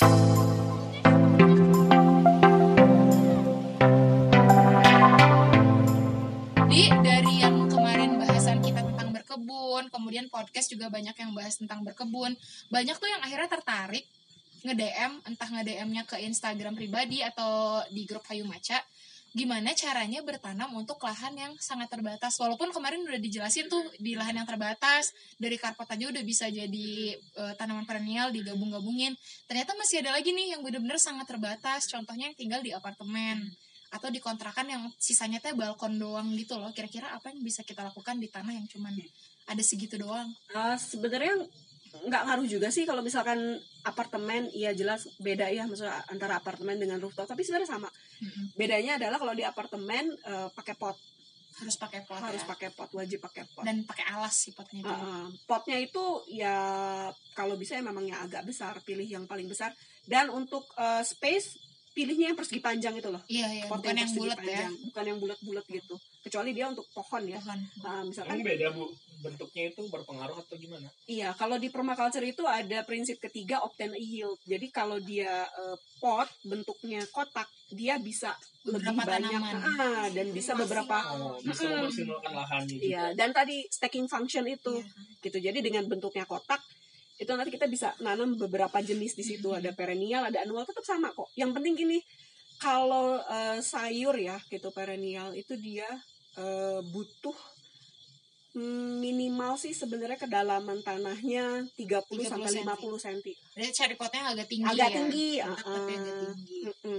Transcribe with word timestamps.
Jadi 0.00 0.08
dari 7.04 7.44
yang 7.44 7.68
kemarin 7.68 8.16
bahasan 8.16 8.64
kita 8.64 8.80
tentang 8.80 9.12
berkebun, 9.12 9.92
kemudian 9.92 10.32
podcast 10.32 10.72
juga 10.72 10.88
banyak 10.88 11.12
yang 11.12 11.36
bahas 11.36 11.60
tentang 11.60 11.84
berkebun. 11.84 12.32
Banyak 12.72 12.96
tuh 12.96 13.12
yang 13.12 13.20
akhirnya 13.20 13.52
tertarik 13.52 14.08
nge-DM, 14.64 15.20
entah 15.28 15.48
nge-DM-nya 15.52 16.08
ke 16.08 16.16
Instagram 16.24 16.80
pribadi 16.80 17.20
atau 17.20 17.84
di 17.92 18.08
grup 18.08 18.24
Hayu 18.32 18.48
Maca. 18.48 18.80
Gimana 19.30 19.70
caranya 19.78 20.20
bertanam 20.26 20.74
untuk 20.74 20.98
lahan 21.06 21.34
yang 21.38 21.52
sangat 21.62 21.86
terbatas. 21.86 22.34
Walaupun 22.38 22.74
kemarin 22.74 23.02
udah 23.06 23.20
dijelasin 23.22 23.70
tuh 23.70 23.86
di 24.02 24.18
lahan 24.18 24.42
yang 24.42 24.48
terbatas, 24.48 25.14
dari 25.38 25.54
karpet 25.54 25.86
aja 25.86 26.06
udah 26.10 26.22
bisa 26.26 26.50
jadi 26.50 27.14
eh, 27.14 27.52
tanaman 27.54 27.86
perennial 27.86 28.34
digabung-gabungin. 28.34 29.14
Ternyata 29.46 29.78
masih 29.78 30.02
ada 30.02 30.18
lagi 30.18 30.34
nih 30.34 30.58
yang 30.58 30.66
bener-bener 30.66 30.98
sangat 30.98 31.30
terbatas. 31.30 31.86
Contohnya 31.86 32.30
yang 32.30 32.36
tinggal 32.36 32.60
di 32.60 32.74
apartemen 32.74 33.46
atau 33.90 34.06
di 34.06 34.22
kontrakan 34.22 34.66
yang 34.70 34.82
sisanya 35.02 35.42
teh 35.42 35.50
balkon 35.50 35.98
doang 35.98 36.30
gitu 36.38 36.54
loh 36.54 36.70
kira-kira 36.70 37.10
apa 37.10 37.34
yang 37.34 37.42
bisa 37.42 37.66
kita 37.66 37.82
lakukan 37.82 38.22
di 38.22 38.30
tanah 38.30 38.54
yang 38.54 38.66
cuman 38.70 38.94
ada 39.50 39.62
segitu 39.66 39.98
doang 39.98 40.30
Uh, 40.54 40.78
sebenarnya 40.78 41.46
nggak 41.90 42.22
ngaruh 42.26 42.46
juga 42.46 42.68
sih 42.70 42.86
kalau 42.86 43.02
misalkan 43.02 43.58
apartemen 43.82 44.46
iya 44.54 44.70
jelas 44.70 45.10
beda 45.18 45.50
ya 45.50 45.66
maksudnya 45.66 46.00
antara 46.06 46.38
apartemen 46.38 46.78
dengan 46.78 47.02
rooftop 47.02 47.26
tapi 47.26 47.42
sebenarnya 47.42 47.76
sama. 47.76 47.90
Bedanya 48.54 48.96
adalah 48.96 49.18
kalau 49.18 49.34
di 49.34 49.44
apartemen 49.44 50.14
uh, 50.26 50.48
pakai 50.54 50.78
pot. 50.78 50.96
Harus 51.60 51.76
pakai 51.76 52.00
pot 52.08 52.22
harus 52.22 52.40
ya. 52.40 52.48
pakai 52.48 52.68
pot 52.72 52.90
wajib 52.94 53.18
pakai 53.20 53.44
pot. 53.52 53.66
Dan 53.66 53.84
pakai 53.84 54.06
alas 54.06 54.32
sih 54.32 54.54
potnya 54.54 54.80
itu 54.80 54.88
Uh, 54.88 55.28
potnya 55.44 55.76
itu 55.76 56.04
ya 56.30 56.56
kalau 57.34 57.58
bisa 57.58 57.76
ya 57.76 57.82
memang 57.84 58.06
yang 58.06 58.22
agak 58.22 58.46
besar 58.46 58.78
pilih 58.86 59.04
yang 59.04 59.26
paling 59.26 59.50
besar. 59.50 59.74
Dan 60.06 60.30
untuk 60.30 60.64
uh, 60.78 61.02
space 61.04 61.58
pilihnya 61.90 62.30
yang 62.32 62.38
persegi 62.38 62.62
panjang 62.62 62.94
itu 62.96 63.10
loh. 63.10 63.20
Iya 63.26 63.48
iya. 63.50 63.64
Pot 63.66 63.82
bukan 63.82 63.98
yang 63.98 64.06
persegi 64.06 64.20
bulat 64.22 64.38
ya? 64.38 64.44
panjang. 64.46 64.72
bukan 64.88 65.04
yang 65.04 65.18
bulat-bulat 65.18 65.66
gitu. 65.68 65.94
Kecuali 66.22 66.50
dia 66.54 66.66
untuk 66.70 66.86
pohon 66.94 67.22
ya. 67.26 67.38
Pohon. 67.42 67.60
Uh, 67.82 68.02
misalkan 68.06 68.38
Emang 68.38 68.46
beda 68.46 68.66
bu 68.72 68.86
bentuknya 69.20 69.68
itu 69.68 69.84
berpengaruh 69.86 70.40
atau 70.40 70.56
gimana? 70.56 70.88
Iya, 71.04 71.36
kalau 71.36 71.56
di 71.56 71.68
permaculture 71.68 72.24
itu 72.24 72.42
ada 72.42 72.80
prinsip 72.82 73.20
ketiga 73.20 73.60
obtain 73.60 73.92
a 73.92 74.00
yield. 74.00 74.40
Jadi 74.44 74.66
kalau 74.68 74.96
dia 74.98 75.44
eh, 75.46 75.76
pot 76.00 76.28
bentuknya 76.42 77.04
kotak, 77.08 77.46
dia 77.68 77.96
bisa 77.96 78.32
lebih 78.64 78.92
Beberapa 78.92 79.20
banyak 79.20 79.30
tanaman. 79.30 79.54
ah, 79.78 80.06
dan 80.10 80.26
bisa 80.32 80.52
beberapa 80.52 80.96
Oh, 81.16 81.36
bisa 81.40 81.64
memaksimalkan 81.64 82.32
lahannya 82.32 82.76
juga. 82.76 82.84
Iya, 82.84 83.04
dan 83.14 83.30
tadi 83.30 83.64
stacking 83.68 84.04
function 84.04 84.44
itu 84.44 84.80
Iya. 84.80 85.20
gitu. 85.22 85.38
Jadi 85.38 85.58
dengan 85.60 85.84
bentuknya 85.84 86.24
kotak 86.24 86.60
itu 87.16 87.28
nanti 87.36 87.52
kita 87.52 87.68
bisa 87.68 87.92
nanam 88.00 88.32
beberapa 88.34 88.80
jenis 88.80 89.12
di 89.12 89.22
situ. 89.22 89.52
Ada 89.52 89.76
perennial, 89.76 90.32
ada 90.32 90.40
annual 90.40 90.64
tetap 90.64 90.82
sama 90.82 91.12
kok. 91.12 91.28
Yang 91.36 91.50
penting 91.56 91.74
gini, 91.76 91.98
kalau 92.56 93.20
eh, 93.20 93.60
sayur 93.60 94.16
ya 94.16 94.40
gitu 94.48 94.72
perennial 94.72 95.32
itu 95.32 95.56
dia 95.56 95.88
eh, 96.36 96.80
butuh 96.80 97.36
minimal 98.52 99.54
sih 99.54 99.70
sebenarnya 99.70 100.18
kedalaman 100.18 100.82
tanahnya 100.82 101.70
30 101.72 102.02
sampai 102.24 102.50
30 102.50 102.66
50 102.66 102.98
cm. 102.98 103.18
jadi 103.54 103.70
cari 103.72 103.94
potnya 103.94 104.22
agak 104.28 104.46
tinggi 104.46 104.66
Agak 104.66 104.88
ya 104.88 104.96
tinggi, 104.96 105.30
tapi 105.38 105.92
agak 105.94 106.14
tinggi 106.18 106.58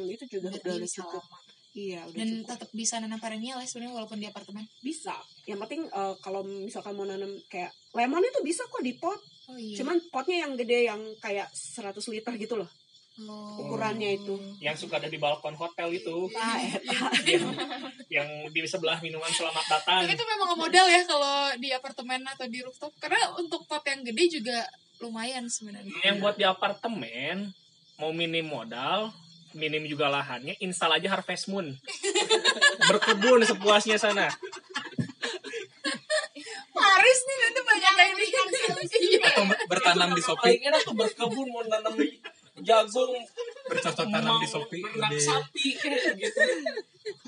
itu 0.10 0.24
juga 0.30 0.48
udah, 0.50 0.62
udah 0.62 0.76
bisa 0.80 0.98
cukup. 1.02 1.24
lama. 1.24 1.40
Iya, 1.72 2.02
udah 2.04 2.16
dan 2.16 2.28
cukup. 2.30 2.48
tetap 2.52 2.70
bisa 2.72 2.94
nanam 2.98 3.20
perennial 3.20 3.58
ya 3.58 3.68
sebenarnya 3.68 3.94
walaupun 3.94 4.18
di 4.18 4.28
apartemen 4.28 4.64
Bisa. 4.80 5.16
Yang 5.44 5.60
penting 5.62 5.82
eh, 5.86 6.16
kalau 6.20 6.42
misalkan 6.44 6.94
mau 6.94 7.04
nanam 7.04 7.32
kayak 7.48 7.72
lemon 7.92 8.20
itu 8.22 8.40
bisa 8.42 8.64
kok 8.66 8.80
di 8.80 8.94
pot. 8.94 9.20
oh 9.48 9.56
iya 9.56 9.76
Cuman 9.76 10.00
potnya 10.08 10.44
yang 10.44 10.56
gede 10.56 10.80
yang 10.86 11.00
kayak 11.18 11.48
100 11.48 11.96
liter 12.08 12.32
gitu 12.38 12.56
loh. 12.56 12.72
Oh. 13.22 13.60
ukurannya 13.62 14.18
itu. 14.18 14.40
Yang 14.58 14.88
suka 14.88 14.96
ada 14.98 15.06
di 15.06 15.16
balkon 15.16 15.54
hotel 15.54 15.92
itu, 15.92 16.32
Ah, 16.34 16.58
eta. 16.58 16.80
yang, 16.80 17.12
yang 17.28 17.44
di 18.62 18.70
sebelah 18.70 18.98
minuman 19.02 19.30
selamat 19.34 19.66
datang. 19.68 20.02
Tapi 20.06 20.14
itu 20.14 20.26
memang 20.26 20.54
modal 20.56 20.86
ya 20.88 21.02
kalau 21.10 21.52
di 21.58 21.70
apartemen 21.74 22.22
atau 22.30 22.46
di 22.46 22.62
rooftop 22.62 22.94
karena 23.02 23.20
untuk 23.36 23.66
pot 23.66 23.82
yang 23.84 24.06
gede 24.06 24.42
juga 24.42 24.58
lumayan 25.02 25.50
sebenarnya. 25.50 25.92
Yang 26.06 26.18
buat 26.22 26.36
di 26.38 26.46
apartemen 26.46 27.50
mau 27.98 28.14
minim 28.14 28.46
modal, 28.46 29.10
minim 29.58 29.84
juga 29.90 30.08
lahannya, 30.10 30.56
install 30.62 31.02
aja 31.02 31.18
Harvest 31.18 31.50
Moon. 31.50 31.74
Berkebun 32.90 33.42
sepuasnya 33.46 33.98
sana. 33.98 34.30
Paris 36.72 37.20
nih 37.28 37.38
nanti 37.42 37.62
banyak 37.62 37.94
yang 37.98 38.14
di 38.16 38.26
Iya. 39.02 39.28
atau 39.28 39.44
bertanam 39.70 40.10
di 40.16 40.22
Paling 40.24 40.40
Shopee 40.40 40.58
enak 40.66 40.82
tuh 40.86 40.96
berkebun 40.96 41.48
mau 41.52 41.64
nanam 41.68 41.94
jagung, 42.62 43.14
bercocok 43.72 44.08
tanam 44.12 44.36
di 44.44 44.48
Shopee 44.52 44.84
benak 44.84 45.16
lebih 45.16 45.24
sapi 45.24 45.66
kayak 45.80 46.20
gitu. 46.20 46.40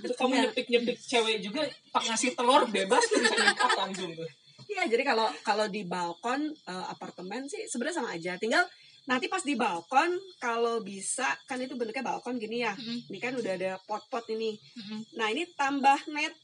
Terus 0.04 0.16
kamu 0.20 0.34
nyepik 0.44 0.68
nyepik 0.68 0.98
cewek 1.00 1.40
juga, 1.40 1.64
pak 1.96 2.04
ngasih 2.04 2.36
telur 2.36 2.68
bebas 2.68 3.04
tuh 3.08 3.24
bisa 3.24 3.36
nyepot 3.40 3.72
langsung 3.80 4.12
tuh. 4.12 4.28
Iya, 4.68 4.84
jadi 4.92 5.04
kalau 5.08 5.28
kalau 5.48 5.66
di 5.72 5.88
balkon 5.88 6.52
eh, 6.52 6.86
apartemen 6.92 7.48
sih 7.48 7.64
sebenarnya 7.72 8.04
sama 8.04 8.12
aja. 8.12 8.36
Tinggal 8.36 8.68
nanti 9.04 9.28
pas 9.28 9.44
di 9.44 9.56
balkon 9.60 10.16
kalau 10.40 10.80
bisa 10.80 11.28
kan 11.48 11.60
itu 11.60 11.76
bentuknya 11.80 12.04
balkon 12.04 12.36
gini 12.40 12.64
ya. 12.64 12.76
Mm-mm. 12.76 13.08
Ini 13.08 13.20
kan 13.24 13.34
udah 13.40 13.54
ada 13.56 13.72
pot-pot 13.84 14.28
ini. 14.32 14.56
Mm-mm. 14.56 15.00
Nah, 15.20 15.28
ini 15.32 15.48
tambah 15.56 16.00
net 16.12 16.36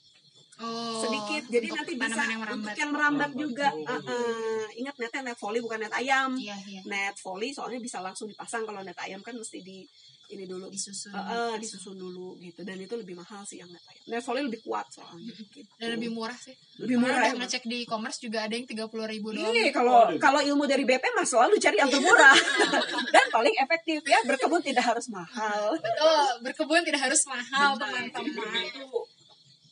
Oh, 0.59 0.99
sedikit. 0.99 1.43
Jadi 1.47 1.67
untuk 1.71 1.77
nanti 1.79 1.93
bisa 1.95 2.07
tanaman 2.11 2.27
yang 2.27 2.41
merambat. 2.43 2.59
untuk 2.67 2.79
yang 2.83 2.91
merambat 2.91 3.29
Merambat. 3.31 3.43
juga. 3.47 3.67
Oh. 3.71 3.95
Uh-uh. 3.95 4.63
Ingat 4.75 4.95
netnya 4.99 5.21
net 5.31 5.37
volley 5.39 5.59
bukan 5.63 5.79
net 5.79 5.93
ayam. 5.95 6.29
Iya, 6.35 6.55
iya. 6.67 6.81
Net 6.83 7.15
volley 7.23 7.49
soalnya 7.55 7.79
bisa 7.79 8.03
langsung 8.03 8.27
dipasang 8.27 8.67
kalau 8.67 8.83
net 8.83 8.99
ayam 8.99 9.23
kan 9.23 9.31
mesti 9.33 9.63
di 9.63 9.87
ini 10.29 10.45
dulu. 10.45 10.67
Disusun. 10.69 11.09
Uh, 11.09 11.17
uh, 11.17 11.53
disusun 11.57 11.95
dulu 11.97 12.37
gitu 12.37 12.61
dan 12.61 12.77
itu 12.77 12.93
lebih 12.93 13.17
mahal 13.17 13.41
sih 13.47 13.63
yang 13.63 13.71
net 13.71 13.81
ayam. 13.87 14.03
Net 14.11 14.21
volley 14.21 14.43
lebih 14.45 14.59
kuat 14.61 14.85
soalnya. 14.91 15.31
Gitu. 15.47 15.71
Dan 15.79 15.95
lebih 15.95 16.11
murah 16.11 16.35
sih. 16.35 16.53
Lebih 16.77 16.95
murah. 17.01 17.15
Kemarin 17.23 17.31
emang. 17.33 17.41
ngecek 17.47 17.63
di 17.63 17.77
e-commerce 17.87 18.19
juga 18.19 18.43
ada 18.43 18.53
yang 18.53 18.67
30 18.67 18.83
ribu 19.15 19.27
doang. 19.31 19.55
Iya, 19.55 19.71
kalau 19.71 20.11
Waduh. 20.11 20.19
kalau 20.19 20.39
ilmu 20.43 20.67
dari 20.67 20.83
BP 20.83 21.01
mah 21.15 21.23
selalu 21.25 21.55
cari 21.55 21.79
yang 21.79 21.87
termurah 21.89 22.35
dan 23.15 23.25
paling 23.31 23.55
efektif 23.57 24.03
ya 24.03 24.19
berkebun 24.27 24.59
tidak 24.59 24.85
harus 24.85 25.07
mahal. 25.07 25.71
Betul, 25.79 26.23
berkebun 26.43 26.83
tidak 26.83 27.07
harus 27.09 27.23
mahal, 27.25 27.79
teman-teman. 27.79 28.63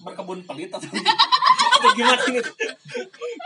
Berkebun 0.02 0.46
pelit 0.46 0.70
atau, 0.70 0.90
atau 1.78 1.90
gimana 1.98 2.24
nih? 2.30 2.46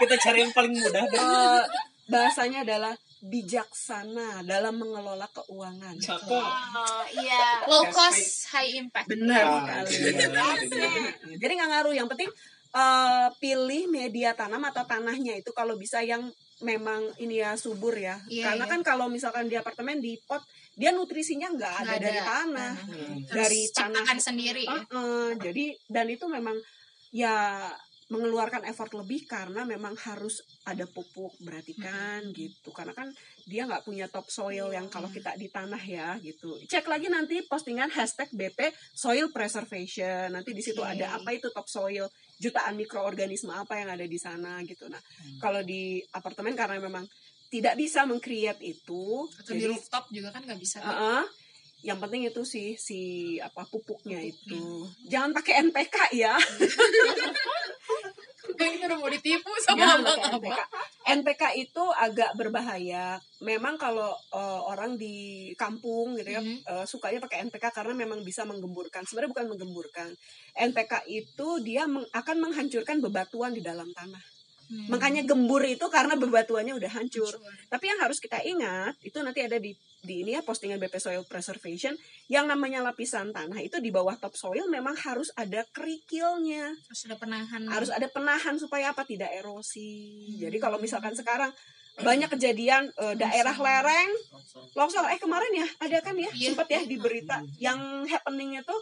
Kita 0.02 0.16
cari 0.20 0.40
yang 0.44 0.54
paling 0.54 0.74
mudah 0.76 1.04
deh. 1.08 1.20
Eh, 1.20 1.64
bahasanya 2.12 2.68
adalah 2.68 2.94
bijaksana 3.22 4.42
dalam 4.44 4.82
mengelola 4.82 5.30
keuangan. 5.30 5.96
Cakep. 6.02 6.32
Oh 6.32 7.04
iya. 7.14 7.64
Low 7.70 7.86
cost, 7.94 8.50
high 8.50 8.82
impact. 8.82 9.08
Benar 9.08 9.46
sekali. 9.62 9.90
iya. 10.10 10.90
Jadi 11.38 11.52
nggak 11.56 11.70
ngaruh. 11.70 11.94
Yang 11.94 12.08
penting 12.18 12.30
eh, 12.74 13.28
pilih 13.38 13.84
media 13.94 14.34
tanam 14.34 14.64
atau 14.66 14.84
tanahnya 14.84 15.38
itu 15.38 15.54
kalau 15.54 15.78
bisa 15.78 16.02
yang 16.02 16.26
memang 16.62 17.02
ini 17.18 17.42
ya 17.42 17.54
subur 17.58 17.94
ya. 17.98 18.18
Iya, 18.26 18.54
Karena 18.54 18.66
iya. 18.66 18.72
kan 18.72 18.82
kalau 18.82 19.06
misalkan 19.10 19.50
di 19.50 19.58
apartemen 19.58 19.98
di 20.00 20.18
pot 20.24 20.42
dia 20.78 20.90
nutrisinya 20.96 21.52
nggak 21.52 21.74
ada, 21.74 21.86
Nggak 21.86 22.00
dari 22.02 22.20
ada. 22.20 22.26
tanah. 22.26 22.74
Hmm. 22.88 23.16
Dari 23.28 23.62
Harus 23.68 23.76
tanah. 23.76 24.04
sendiri. 24.22 24.64
ya. 24.66 24.78
Heeh, 24.78 25.28
jadi 25.42 25.66
dan 25.90 26.08
itu 26.10 26.26
memang 26.30 26.58
ya 27.12 27.68
mengeluarkan 28.12 28.68
effort 28.68 28.92
lebih 28.92 29.24
karena 29.24 29.64
memang 29.64 29.96
harus 30.04 30.44
ada 30.68 30.84
pupuk 30.84 31.32
berarti 31.40 31.72
kan 31.80 32.28
gitu 32.36 32.76
karena 32.76 32.92
kan 32.92 33.08
dia 33.48 33.64
nggak 33.64 33.88
punya 33.88 34.12
topsoil 34.12 34.68
yang 34.68 34.92
kalau 34.92 35.08
kita 35.08 35.32
di 35.40 35.48
tanah 35.48 35.80
ya 35.80 36.20
gitu 36.20 36.60
cek 36.68 36.92
lagi 36.92 37.08
nanti 37.08 37.40
postingan 37.48 37.88
hashtag 37.88 38.28
BP 38.36 38.76
soil 38.92 39.32
preservation 39.32 40.28
nanti 40.28 40.52
di 40.52 40.60
situ 40.60 40.84
Oke. 40.84 40.92
ada 40.92 41.24
apa 41.24 41.32
itu 41.32 41.48
topsoil 41.56 42.12
jutaan 42.42 42.74
mikroorganisme 42.74 43.54
apa 43.54 43.78
yang 43.78 43.94
ada 43.94 44.06
di 44.10 44.18
sana 44.18 44.66
gitu. 44.66 44.90
Nah 44.90 44.98
kalau 45.38 45.62
di 45.62 46.02
apartemen 46.18 46.58
karena 46.58 46.82
memang 46.82 47.06
tidak 47.54 47.78
bisa 47.78 48.08
mengcreate 48.10 48.64
itu 48.66 49.30
Atau 49.38 49.54
di 49.54 49.70
rooftop 49.70 50.10
juga 50.10 50.34
kan 50.34 50.42
nggak 50.42 50.58
bisa. 50.58 50.82
Heeh. 50.82 51.24
yang 51.82 51.98
penting 51.98 52.30
itu 52.30 52.46
sih 52.46 52.78
si 52.78 53.02
apa 53.42 53.66
pupuknya 53.66 54.22
itu. 54.22 54.86
Jangan 55.10 55.34
pakai 55.34 55.66
NPK 55.66 56.14
ya 56.14 56.38
Ini 58.54 58.84
udah 58.84 58.98
mau 58.98 59.08
ditipu 59.08 59.52
sama 59.60 59.78
Jangan 59.78 59.98
pakai 59.98 60.12
abang-abang. 60.28 60.42
NPK. 60.42 60.62
NPK 61.04 61.44
itu 61.58 61.84
agak 61.92 62.32
berbahaya 62.34 63.06
memang 63.40 63.76
kalau 63.76 64.10
eh, 64.32 64.62
orang 64.64 64.96
di 64.96 65.16
kampung 65.56 66.14
gitu 66.16 66.30
ya 66.30 66.40
Mhm. 66.40 66.58
eh, 66.64 66.86
sukanya 66.86 67.20
pakai 67.20 67.44
NPK 67.44 67.66
karena 67.72 67.94
memang 67.96 68.22
bisa 68.22 68.44
menggemburkan 68.44 69.04
sebenarnya 69.04 69.32
bukan 69.32 69.46
menggemburkan 69.48 70.10
NPK 70.54 70.94
itu 71.08 71.48
dia 71.60 71.84
meng- 71.86 72.10
akan 72.12 72.38
menghancurkan 72.40 72.98
bebatuan 73.00 73.52
di 73.52 73.62
dalam 73.62 73.90
tanah 73.92 74.22
Hmm. 74.72 74.88
makanya 74.88 75.28
gembur 75.28 75.60
itu 75.68 75.84
karena 75.92 76.16
bebatuannya 76.16 76.80
udah 76.80 76.92
hancur 76.96 77.28
Hancur. 77.28 77.44
Tapi 77.68 77.86
yang 77.92 78.00
harus 78.00 78.24
kita 78.24 78.40
ingat 78.40 78.96
itu 79.04 79.20
nanti 79.20 79.44
ada 79.44 79.60
di 79.60 79.76
di 80.00 80.24
ini 80.24 80.32
ya 80.32 80.42
postingan 80.42 80.80
BP 80.80 80.96
Soil 80.96 81.28
Preservation 81.28 81.92
yang 82.26 82.48
namanya 82.48 82.80
lapisan 82.80 83.30
tanah 83.30 83.60
itu 83.60 83.78
di 83.78 83.92
bawah 83.92 84.16
topsoil 84.16 84.66
memang 84.66 84.96
harus 84.96 85.28
ada 85.36 85.68
kerikilnya, 85.70 86.72
Terus 86.88 87.02
ada 87.06 87.16
penahan. 87.20 87.62
harus 87.68 87.92
ada 87.92 88.08
penahan 88.08 88.56
supaya 88.56 88.96
apa 88.96 89.04
tidak 89.04 89.28
erosi. 89.30 90.40
Jadi 90.40 90.56
kalau 90.56 90.80
misalkan 90.80 91.12
sekarang 91.12 91.52
banyak 92.00 92.32
kejadian 92.32 92.88
eh, 92.96 93.16
daerah 93.20 93.54
lereng 93.54 94.10
longsor 94.74 95.04
eh 95.12 95.20
kemarin 95.20 95.52
ya 95.52 95.68
ada 95.84 96.00
kan 96.00 96.16
ya 96.16 96.32
Iya. 96.32 96.56
sempat 96.56 96.72
ya 96.72 96.82
di 96.82 96.96
berita 96.96 97.44
yang 97.60 98.08
happeningnya 98.08 98.64
tuh 98.64 98.80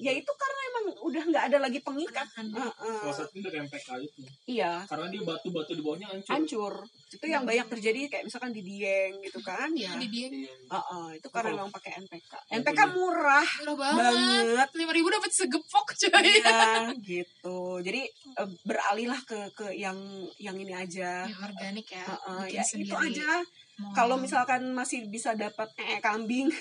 ya 0.00 0.12
itu 0.16 0.32
karena 0.32 0.60
emang 0.72 0.84
udah 1.04 1.22
nggak 1.28 1.44
ada 1.52 1.58
lagi 1.60 1.78
pengikat. 1.84 2.24
Penahan. 2.32 2.46
Heeh. 2.72 3.00
Salah 3.04 3.16
satunya 3.20 3.42
dari 3.46 3.56
MPK 3.64 3.88
itu. 4.00 4.20
iya. 4.48 4.72
Karena 4.88 5.06
dia 5.12 5.22
batu-batu 5.22 5.72
di 5.76 5.82
bawahnya 5.84 6.06
hancur. 6.08 6.30
hancur. 6.32 6.74
Itu 7.10 7.26
yang 7.26 7.44
banyak 7.44 7.66
terjadi 7.68 8.00
kayak 8.08 8.24
misalkan 8.24 8.50
di 8.50 8.62
Dieng 8.64 9.20
gitu 9.20 9.40
kan 9.44 9.68
ya. 9.76 9.92
Di 10.00 10.08
dia 10.08 10.28
Heeh, 10.48 11.06
itu 11.20 11.28
karena 11.28 11.50
memang 11.54 11.70
pakai 11.70 12.00
NPK 12.00 12.32
NPK 12.60 12.80
murah 12.96 13.48
murah 13.68 13.76
banget. 13.76 14.68
lima 14.74 14.92
ribu 14.94 15.08
dapat 15.10 15.30
segepok 15.30 15.86
coy 15.92 16.24
Iya 16.24 16.60
gitu. 17.10 17.58
Jadi 17.84 18.02
eh, 18.08 18.48
beralihlah 18.64 19.20
ke 19.28 19.52
ke 19.52 19.66
yang 19.76 19.98
yang 20.40 20.56
ini 20.56 20.72
aja. 20.72 21.28
Yang 21.28 21.42
organik 21.44 21.86
ya. 21.92 22.04
Heeh, 22.08 22.40
bikin 22.48 22.56
ya 22.56 22.62
sendiri. 22.64 22.88
itu 22.88 22.96
aja 22.96 23.30
Mau- 23.80 23.92
kalau 23.92 24.16
misalkan 24.16 24.60
masih 24.70 25.06
bisa 25.06 25.32
dapat 25.34 25.72
ee 25.76 25.98
kambing. 25.98 26.48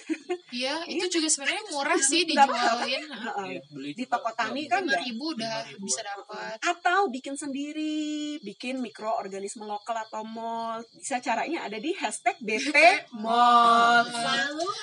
Iya 0.49 0.81
Iya. 0.81 0.97
itu 0.97 1.19
juga 1.19 1.29
sebenarnya 1.29 1.61
murah 1.69 1.99
sih 1.99 2.25
dijualin. 2.25 3.05
Heeh, 3.29 3.61
beli 3.69 3.93
di 3.93 4.01
toko 4.03 4.33
tani 4.33 4.65
kan 4.65 4.81
lima 4.81 4.89
nggak 4.89 5.01
ribu 5.05 5.25
udah 5.31 5.55
5.000. 5.69 5.77
bisa 5.79 6.01
dapat. 6.01 6.55
Atau 6.59 6.99
bikin 7.07 7.35
sendiri 7.35 8.01
bikin 8.39 8.81
mikroorganisme 8.81 9.61
lokal 9.63 9.93
atau 9.99 10.25
mall. 10.25 10.81
Bisa 10.91 11.19
caranya 11.19 11.63
ada 11.63 11.77
di 11.77 11.93
hashtag 11.93 12.33
BP 12.39 12.73
Mall. 13.23 14.09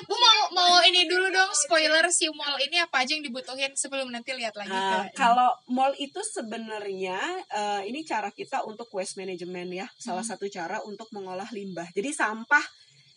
Bu 0.06 0.14
mau 0.14 0.38
mau 0.52 0.74
ini 0.80 1.04
dulu 1.04 1.26
dong 1.28 1.50
spoiler 1.52 2.06
si 2.08 2.30
mall 2.30 2.54
ini 2.58 2.78
apa 2.78 3.02
aja 3.02 3.12
yang 3.12 3.22
dibutuhin 3.22 3.74
sebelum 3.74 4.08
nanti 4.08 4.30
lihat 4.32 4.54
lagi 4.54 4.70
ke 4.70 5.18
kalau 5.18 5.50
mall 5.66 5.90
itu 5.96 6.22
sebenarnya 6.22 7.18
eh, 7.48 7.82
ini 7.86 8.02
cara 8.02 8.30
kita 8.30 8.62
untuk 8.62 8.86
waste 8.92 9.18
management 9.18 9.70
ya. 9.74 9.86
Salah 9.96 10.22
Hmm. 10.22 10.30
satu 10.32 10.46
cara 10.46 10.78
untuk 10.82 11.10
mengolah 11.10 11.50
limbah. 11.50 11.90
Jadi 11.90 12.10
sampah 12.26 12.66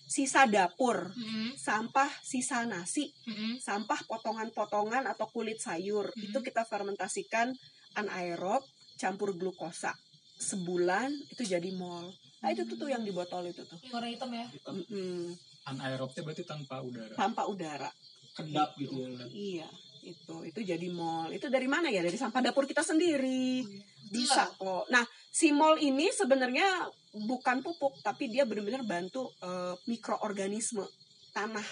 sisa 0.10 0.46
dapur 0.46 1.10
Mm-mm, 1.14 1.58
sampah 1.58 2.10
sisa 2.22 2.62
nasi 2.66 3.10
mm-mm. 3.26 3.58
sampah 3.58 4.06
potongan-potongan 4.06 5.06
atau 5.10 5.26
kulit 5.34 5.58
sayur. 5.58 6.14
Hmm. 6.14 6.26
itu 6.30 6.38
kita 6.46 6.66
fermentasikan 6.66 7.54
anaerob 7.98 8.62
campur 9.02 9.34
glukosa. 9.34 9.94
Sebulan 10.40 11.10
itu 11.34 11.42
jadi 11.46 11.70
mol. 11.74 12.10
Nah 12.40 12.50
itu 12.54 12.64
tuh, 12.70 12.78
tuh 12.80 12.90
yang 12.90 13.04
di 13.04 13.12
botol 13.12 13.50
itu 13.50 13.66
tuh. 13.66 13.78
Yang 13.82 13.94
warna 13.98 14.10
hitam 14.14 14.30
ya? 14.30 14.46
Mm-mm. 14.70 15.34
anaerobnya 15.70 16.22
berarti 16.26 16.44
tanpa 16.46 16.82
udara. 16.82 17.14
Tanpa 17.18 17.42
udara. 17.50 17.90
Kedap 18.38 18.78
gitu 18.78 19.10
ya. 19.10 19.26
iya 19.34 19.70
itu. 20.06 20.36
Itu 20.46 20.60
jadi 20.62 20.88
mall 20.94 21.34
itu 21.34 21.50
dari 21.50 21.66
mana 21.66 21.90
ya? 21.90 22.06
Dari 22.06 22.18
sampah 22.18 22.42
dapur 22.46 22.66
kita 22.70 22.82
sendiri. 22.86 23.62
Bisa 24.10 24.50
kok. 24.58 24.90
Nah 24.94 25.06
si 25.30 25.50
mall 25.50 25.78
ini 25.78 26.10
sebenarnya 26.10 26.90
bukan 27.12 27.62
pupuk 27.62 28.02
tapi 28.02 28.28
dia 28.28 28.44
benar-benar 28.44 28.82
bantu 28.84 29.30
eh, 29.40 29.74
mikroorganisme 29.86 30.86
tanah 31.32 31.66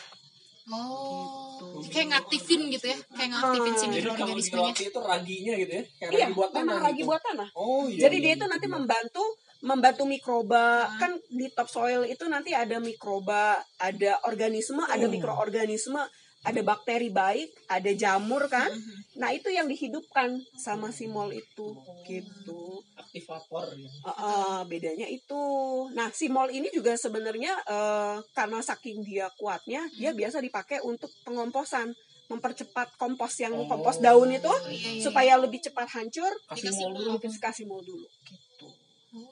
Oh, 0.67 1.79
Gitu. 1.79 1.95
kayak 1.95 2.07
ngaktifin 2.11 2.67
gitu 2.67 2.91
ya, 2.91 2.97
kayak 3.07 3.29
ngaktifin 3.31 3.71
si 3.71 3.79
Ah. 3.79 3.87
Jadi 3.87 3.95
mikroorganismenya. 3.95 4.67
roti 4.67 4.83
itu 4.85 4.99
raginya 4.99 5.53
gitu 5.55 5.71
ya. 5.71 5.83
Kayak 5.95 6.11
iya 6.11 6.19
ragi 6.19 6.35
buat 6.35 6.49
tanah. 6.51 6.63
memang 6.67 6.81
lagi 6.83 6.97
gitu. 6.97 7.07
buat 7.07 7.21
tanah 7.23 7.47
Oh 7.55 7.83
iya. 7.87 7.99
Jadi 8.03 8.15
iya, 8.15 8.23
dia 8.23 8.27
iya, 8.27 8.37
itu 8.37 8.45
nanti 8.45 8.67
iya. 8.67 8.75
membantu 8.75 9.23
membantu 9.57 10.03
mikroba 10.05 10.65
Ah. 10.83 10.99
kan 10.99 11.11
di 11.31 11.47
topsoil 11.49 12.03
itu 12.03 12.23
nanti 12.27 12.51
ada 12.51 12.77
mikroba, 12.77 13.43
ada 13.79 14.11
organisme, 14.23 14.83
ada 14.85 15.07
Oh. 15.07 15.09
mikroorganisme, 15.09 16.01
ada 16.47 16.61
bakteri 16.63 17.09
baik, 17.09 17.49
ada 17.67 17.91
jamur 17.93 18.47
kan. 18.47 18.67
Mhm. 18.67 19.19
Nah 19.19 19.29
itu 19.29 19.49
yang 19.49 19.65
dihidupkan 19.65 20.31
sama 20.55 20.89
si 20.89 21.05
mol 21.05 21.29
itu 21.29 21.75
gitu. 22.03 22.79
aktivator 22.95 23.67
ya. 23.73 23.89
Eh, 23.89 24.17
eh, 24.23 24.59
bedanya 24.65 25.07
itu. 25.07 25.43
Nah 25.91 26.07
si 26.09 26.27
mol 26.27 26.47
ini 26.49 26.69
juga 26.69 26.95
sebenarnya 26.95 27.51
eh, 27.65 28.15
karena 28.31 28.59
saking 28.59 29.03
dia 29.03 29.27
kuatnya, 29.33 29.83
dia 29.93 30.09
Hmm. 30.09 30.17
biasa 30.17 30.39
dipakai 30.39 30.79
untuk 30.81 31.11
pengomposan, 31.21 31.91
mempercepat 32.27 32.95
kompos 32.95 33.35
yang 33.37 33.53
Oh. 33.53 33.67
kompos 33.67 33.99
daun 33.99 34.27
itu 34.29 34.45
Oh, 34.45 34.59
iya, 34.67 34.91
iya, 34.93 35.03
supaya 35.03 35.33
lebih 35.35 35.59
cepat 35.61 35.87
hancur. 35.89 36.31
Kasih 36.45 36.63
Dikasih 36.63 36.83
mall 36.85 36.93
dulu. 36.93 37.11
kasih 37.19 37.65
mol 37.65 37.81
dulu 37.81 38.07
gitu. 38.23 38.67
Oh. 39.13 39.31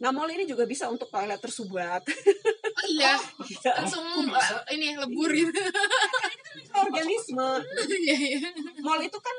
Nah, 0.00 0.10
mall 0.10 0.26
ini 0.28 0.42
juga 0.42 0.66
bisa 0.66 0.90
untuk 0.90 1.06
toilet 1.06 1.38
tersubat. 1.38 2.02
Oh, 2.02 2.86
iya, 2.90 3.14
Bisa. 3.38 3.70
langsung 3.78 4.02
uh, 4.26 4.62
ini 4.68 4.98
lebur 4.98 5.30
gitu. 5.30 5.54
Organisme. 6.88 7.48
Iya, 8.02 8.16
iya. 8.18 8.50
Mall 8.82 9.00
itu 9.04 9.18
kan 9.22 9.36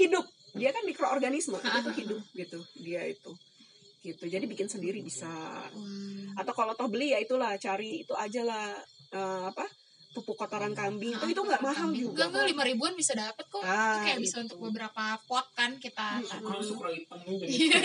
hidup. 0.00 0.24
Dia 0.56 0.70
kan 0.72 0.82
mikroorganisme. 0.88 1.58
Itu 1.60 1.78
tuh 1.84 1.94
hidup 1.94 2.22
gitu. 2.32 2.58
Dia 2.80 3.02
itu. 3.06 3.32
Gitu. 4.00 4.24
Jadi 4.24 4.44
bikin 4.48 4.68
sendiri 4.70 5.04
bisa. 5.04 5.28
Atau 6.36 6.52
kalau 6.56 6.72
toh 6.72 6.88
beli 6.88 7.12
ya 7.12 7.18
itulah 7.20 7.56
cari 7.60 8.04
itu 8.06 8.16
aja 8.16 8.42
lah 8.46 8.72
eh, 9.12 9.44
apa? 9.52 9.68
pupuk 10.10 10.34
kotoran 10.34 10.74
kambing. 10.74 11.14
Itu 11.14 11.26
itu 11.30 11.40
nggak 11.42 11.62
mahal 11.62 11.88
juga. 11.94 12.10
Enggak, 12.10 12.26
enggak, 12.34 12.44
lima 12.50 12.62
ribuan 12.66 12.94
bisa 12.98 13.12
dapat 13.14 13.46
kok. 13.46 13.62
Ah, 13.62 13.94
itu 13.94 13.98
kayak 14.06 14.18
bisa 14.18 14.36
itu. 14.38 14.42
untuk 14.50 14.58
beberapa 14.70 15.04
pot 15.30 15.46
kan 15.54 15.78
kita. 15.78 16.18
Hmm. 16.18 16.58
juga 16.58 16.90
Iya. 17.30 17.78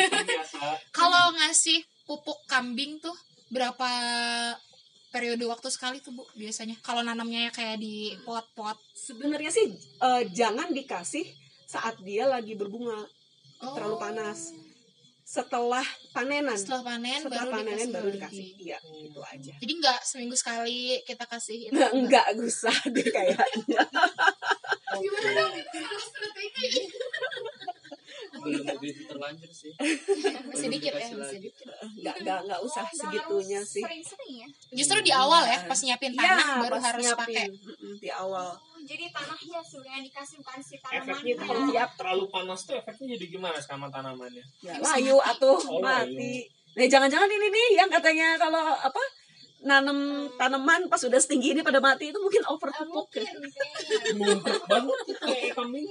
Kalau 0.97 1.37
ngasih 1.37 1.85
pupuk 2.09 2.41
kambing 2.49 2.97
tuh 2.97 3.13
berapa 3.53 3.89
periode 5.15 5.47
waktu 5.47 5.71
sekali 5.71 6.03
tuh 6.03 6.11
bu 6.11 6.27
biasanya? 6.35 6.75
Kalau 6.83 6.99
nanamnya 6.99 7.47
ya 7.47 7.51
kayak 7.55 7.79
di 7.79 8.11
pot-pot. 8.27 8.75
Sebenarnya 8.91 9.47
sih 9.47 9.71
eh, 9.79 10.21
jangan 10.35 10.75
dikasih 10.75 11.23
saat 11.63 11.95
dia 12.03 12.27
lagi 12.27 12.59
berbunga. 12.59 13.07
Oh. 13.63 13.71
Terlalu 13.71 13.95
panas. 13.95 14.51
Setelah 15.23 15.87
panenan. 16.11 16.59
Setelah 16.59 16.83
panen 16.83 17.23
Setelah 17.23 17.47
baru 17.47 17.51
panenan 17.55 17.71
dikasih 17.71 17.95
baru 17.95 18.07
lagi. 18.11 18.17
dikasih. 18.19 18.47
Iya, 18.59 18.77
itu 19.07 19.21
aja. 19.23 19.53
Jadi 19.63 19.73
nggak 19.79 19.99
seminggu 20.03 20.35
sekali 20.35 20.79
kita 21.07 21.23
kasih 21.23 21.57
itu. 21.71 21.73
Nggak, 21.73 21.91
enggak 21.95 22.25
usah 22.43 22.75
deh 22.91 23.07
kayaknya. 23.07 23.81
Gimana 24.99 25.29
dong? 25.31 25.53
Strategi. 26.03 26.67
belum 28.47 28.65
begitu 28.77 29.01
terlanjur 29.05 29.51
sih 29.51 29.71
Masih 30.49 30.67
dikit 30.69 30.91
ya, 30.91 31.07
masih 31.07 31.17
lagi. 31.17 31.37
dikit. 31.43 31.65
Enggak, 31.97 32.15
enggak, 32.17 32.39
enggak 32.43 32.59
usah 32.61 32.79
Oh, 32.79 32.85
nggak 32.85 33.01
segitunya 33.01 33.59
harus 33.59 33.71
sih. 33.71 33.83
Sering-sering 33.83 34.31
ya. 34.37 34.47
Justru 34.71 34.97
di 35.01 35.11
awal 35.11 35.43
ya, 35.43 35.59
pas 35.63 35.79
nyiapin 35.79 36.11
tanah 36.13 36.37
Iya, 36.37 36.61
baru 36.61 36.77
harus 36.77 37.03
nyiapin. 37.03 37.19
pakai. 37.25 37.45
Di 37.97 38.09
awal. 38.09 38.47
Oh, 38.53 38.79
jadi 38.81 39.05
tanahnya 39.09 39.59
sebenarnya 39.61 40.01
dikasih 40.03 40.35
bukan 40.39 40.59
si 40.59 40.75
Efeknya 40.75 41.01
tanamannya. 41.01 41.31
itu 41.31 41.43
kalau 41.43 41.61
Iya. 41.67 41.83
terlalu 41.95 42.25
panas 42.29 42.59
tuh 42.61 42.75
efeknya 42.75 43.07
jadi 43.11 43.25
gimana 43.27 43.57
sama 43.59 43.87
tanamannya? 43.89 44.43
Ya, 44.61 44.73
layu 44.77 45.17
atuh 45.19 45.59
Oh, 45.65 45.81
mati. 45.81 46.45
Nah, 46.71 46.85
jangan-jangan 46.85 47.29
ini 47.29 47.47
nih 47.49 47.67
yang 47.75 47.89
katanya 47.89 48.35
kalau 48.35 48.61
apa 48.69 49.01
nanam 49.65 49.97
tanaman 50.37 50.85
pas 50.85 51.01
udah 51.01 51.17
setinggi 51.17 51.57
ini 51.57 51.61
pada 51.65 51.81
mati 51.81 52.13
itu 52.13 52.19
mungkin 52.21 52.45
over 52.45 52.69
pupuk 52.69 53.09
mungkin 53.09 53.17
ya. 53.17 53.33
kayaknya. 53.33 53.49
Numpuk 54.13 54.61
banget 54.69 54.99
kayak 55.17 55.53
kambing. 55.57 55.87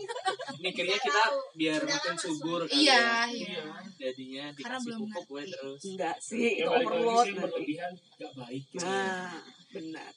mikirnya 0.62 0.96
kita 0.96 1.22
biar 1.52 1.80
makin 1.82 2.14
subur 2.16 2.60
kali 2.64 2.86
Iya, 2.86 3.26
ya. 3.26 3.28
iya. 3.28 3.64
jadinya 3.98 4.44
Karena 4.54 4.78
dikasih 4.78 4.94
pupuk 4.96 5.24
gue 5.26 5.42
terus 5.50 5.80
Enggak 5.84 6.16
sih, 6.22 6.40
Ya, 6.56 6.64
itu 6.64 6.70
overload 6.70 7.26
berlebihan 7.34 7.92
gak 8.16 8.32
baik. 8.32 8.62
gitu. 8.70 8.80
Nah, 8.80 9.42
benar. 9.68 10.12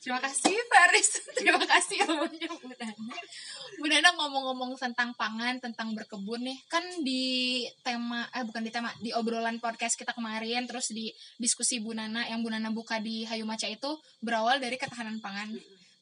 Terima 0.00 0.18
kasih 0.18 0.56
Faris. 0.66 1.08
Terima 1.36 1.62
kasih 1.62 1.96
ilmunya 2.08 2.48
Bu 2.48 2.68
Nana. 2.74 3.16
Bu 3.78 3.86
Nana 3.86 4.08
ngomong-ngomong 4.16 4.74
tentang 4.80 5.14
pangan, 5.14 5.60
tentang 5.60 5.92
berkebun 5.92 6.42
nih. 6.44 6.58
Kan 6.66 6.82
di 7.04 7.64
tema 7.84 8.26
eh 8.34 8.42
bukan 8.42 8.62
di 8.64 8.70
tema, 8.72 8.90
di 8.98 9.10
obrolan 9.14 9.60
podcast 9.62 9.94
kita 9.94 10.16
kemarin 10.16 10.66
terus 10.66 10.90
di 10.90 11.12
diskusi 11.38 11.78
Bu 11.78 11.94
Nana 11.94 12.26
yang 12.26 12.40
Bu 12.42 12.50
Nana 12.50 12.72
buka 12.72 12.98
di 12.98 13.28
Hayu 13.28 13.44
Maca 13.44 13.68
itu 13.68 13.90
berawal 14.24 14.58
dari 14.58 14.76
ketahanan 14.80 15.22
pangan. 15.22 15.52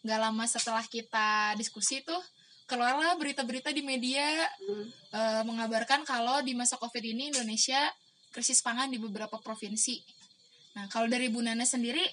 Gak 0.07 0.21
lama 0.23 0.45
setelah 0.47 0.85
kita 0.87 1.59
diskusi 1.59 2.01
tuh 2.07 2.19
keluarlah 2.69 3.17
berita-berita 3.17 3.73
di 3.73 3.81
media 3.81 4.45
Hmm. 4.61 4.87
eh, 5.17 5.43
mengabarkan 5.43 6.05
kalau 6.05 6.45
di 6.45 6.53
masa 6.53 6.77
Covid 6.77 7.01
ini 7.01 7.33
Indonesia 7.33 7.81
krisis 8.31 8.61
pangan 8.61 8.93
di 8.93 9.01
beberapa 9.01 9.41
provinsi. 9.41 9.99
Nah, 10.77 10.87
kalau 10.93 11.09
dari 11.09 11.33
Bu 11.33 11.41
Nana 11.41 11.65
sendiri 11.65 12.05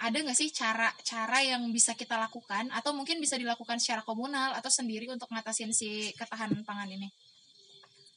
ada 0.00 0.16
nggak 0.16 0.32
sih 0.32 0.48
cara-cara 0.48 1.44
yang 1.44 1.68
bisa 1.68 1.92
kita 1.92 2.16
lakukan 2.16 2.72
atau 2.72 2.96
mungkin 2.96 3.20
bisa 3.20 3.36
dilakukan 3.36 3.76
secara 3.76 4.00
komunal 4.00 4.56
atau 4.56 4.72
sendiri 4.72 5.04
untuk 5.12 5.28
ngatasin 5.28 5.76
si 5.76 6.16
ketahanan 6.16 6.64
pangan 6.64 6.88
ini? 6.88 7.12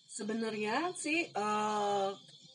Sebenarnya 0.08 0.96
sih 0.96 1.28
eh, 1.28 2.10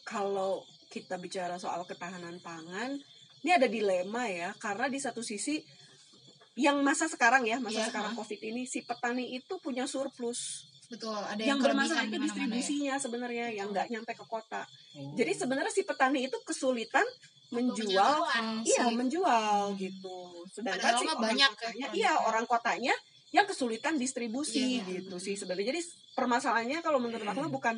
kalau 0.08 0.64
kita 0.88 1.20
bicara 1.20 1.60
soal 1.60 1.84
ketahanan 1.84 2.40
pangan, 2.40 2.96
ini 3.44 3.50
ada 3.52 3.68
dilema 3.68 4.24
ya 4.32 4.56
karena 4.56 4.88
di 4.88 4.96
satu 4.96 5.20
sisi 5.20 5.60
yang 6.58 6.80
masa 6.82 7.06
sekarang 7.06 7.46
ya, 7.46 7.60
masa 7.62 7.86
Iya, 7.86 7.88
sekarang. 7.92 8.18
Covid 8.18 8.40
ini 8.42 8.66
si 8.66 8.82
petani 8.82 9.36
itu 9.38 9.60
punya 9.62 9.86
surplus. 9.86 10.66
Betul, 10.88 11.20
ada 11.20 11.36
yang 11.36 11.56
yang, 11.56 11.58
bermasalah 11.60 12.08
itu 12.08 12.16
ya. 12.16 12.24
distribusinya 12.24 12.94
sebenarnya 12.96 13.46
yang 13.52 13.68
nggak 13.68 13.92
nyampe 13.92 14.12
ke 14.16 14.24
kota. 14.24 14.64
Oh. 14.96 15.12
Jadi 15.12 15.32
sebenarnya 15.36 15.72
si 15.72 15.84
petani 15.84 16.24
itu 16.24 16.36
kesulitan 16.40 17.04
menjual 17.52 17.84
Menyalurkan 18.24 18.44
iya 18.64 18.84
menjual 18.92 19.60
gitu. 19.76 20.18
Sedangkan 20.52 20.80
Padahal 20.80 21.00
si 21.00 21.04
mah 21.04 21.12
orang 21.12 21.24
banyak 21.28 21.50
ya 21.52 21.56
kotanya, 21.56 21.68
produknya. 21.68 21.88
iya 21.96 22.12
orang 22.24 22.44
kotanya 22.48 22.94
yang 23.28 23.44
kesulitan 23.44 23.94
distribusi 24.00 24.80
Iya, 24.80 24.84
iya. 24.88 24.92
gitu 25.04 25.16
sih 25.20 25.36
sebenarnya. 25.36 25.76
Jadi 25.76 25.80
permasalahannya 26.16 26.78
kalau 26.80 26.98
menurut 27.00 27.24
aku 27.28 27.52
bukan 27.52 27.76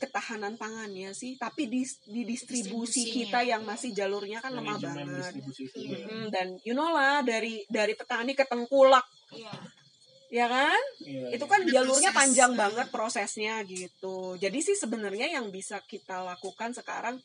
ketahanan 0.00 0.56
pangannya 0.56 1.12
sih 1.12 1.36
tapi 1.36 1.68
di 1.68 1.84
di 2.08 2.24
distribusi 2.24 3.04
kita 3.12 3.44
yang 3.44 3.68
masih 3.68 3.92
jalurnya 3.92 4.40
kan 4.40 4.56
lemah 4.56 4.80
banget 4.80 5.12
distribusi 5.12 5.68
itu. 5.68 5.76
Iya. 5.76 6.08
Mm, 6.08 6.26
dan 6.32 6.46
you 6.64 6.72
know 6.72 6.88
lah 6.88 7.20
dari 7.20 7.68
dari 7.68 7.92
petani 7.92 8.32
ke 8.32 8.48
tengkulak 8.48 9.04
Iya. 9.30 9.52
Ya 10.30 10.46
kan? 10.46 10.82
Iya, 11.02 11.34
itu 11.34 11.44
iya. 11.44 11.50
kan 11.52 11.60
Ada 11.60 11.72
jalurnya 11.74 12.10
proses. 12.10 12.20
panjang 12.22 12.52
banget 12.54 12.86
prosesnya 12.88 13.54
gitu. 13.66 14.38
Jadi 14.38 14.58
sih 14.62 14.76
sebenarnya 14.78 15.26
yang 15.28 15.50
bisa 15.50 15.82
kita 15.84 16.22
lakukan 16.22 16.70
sekarang 16.70 17.18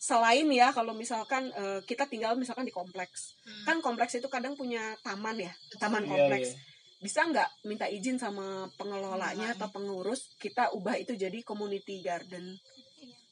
selain 0.00 0.48
ya 0.48 0.72
kalau 0.72 0.96
misalkan 0.96 1.52
eh, 1.52 1.84
kita 1.84 2.08
tinggal 2.08 2.32
misalkan 2.34 2.64
di 2.64 2.72
kompleks. 2.72 3.36
Hmm. 3.44 3.64
kan 3.68 3.76
kompleks 3.84 4.16
itu 4.16 4.24
kadang 4.26 4.56
punya 4.56 4.96
taman 5.04 5.36
ya 5.36 5.52
taman 5.76 6.02
Iya, 6.02 6.10
kompleks. 6.10 6.48
iya. 6.50 6.68
bisa 7.00 7.20
nggak 7.24 7.48
minta 7.64 7.88
izin 7.88 8.16
sama 8.16 8.68
pengelolanya 8.76 8.76
Pengelolanya. 8.76 9.56
atau 9.56 9.68
pengurus 9.68 10.36
kita 10.36 10.72
ubah 10.72 10.96
itu 10.96 11.12
jadi 11.16 11.40
community 11.40 12.00
garden? 12.00 12.56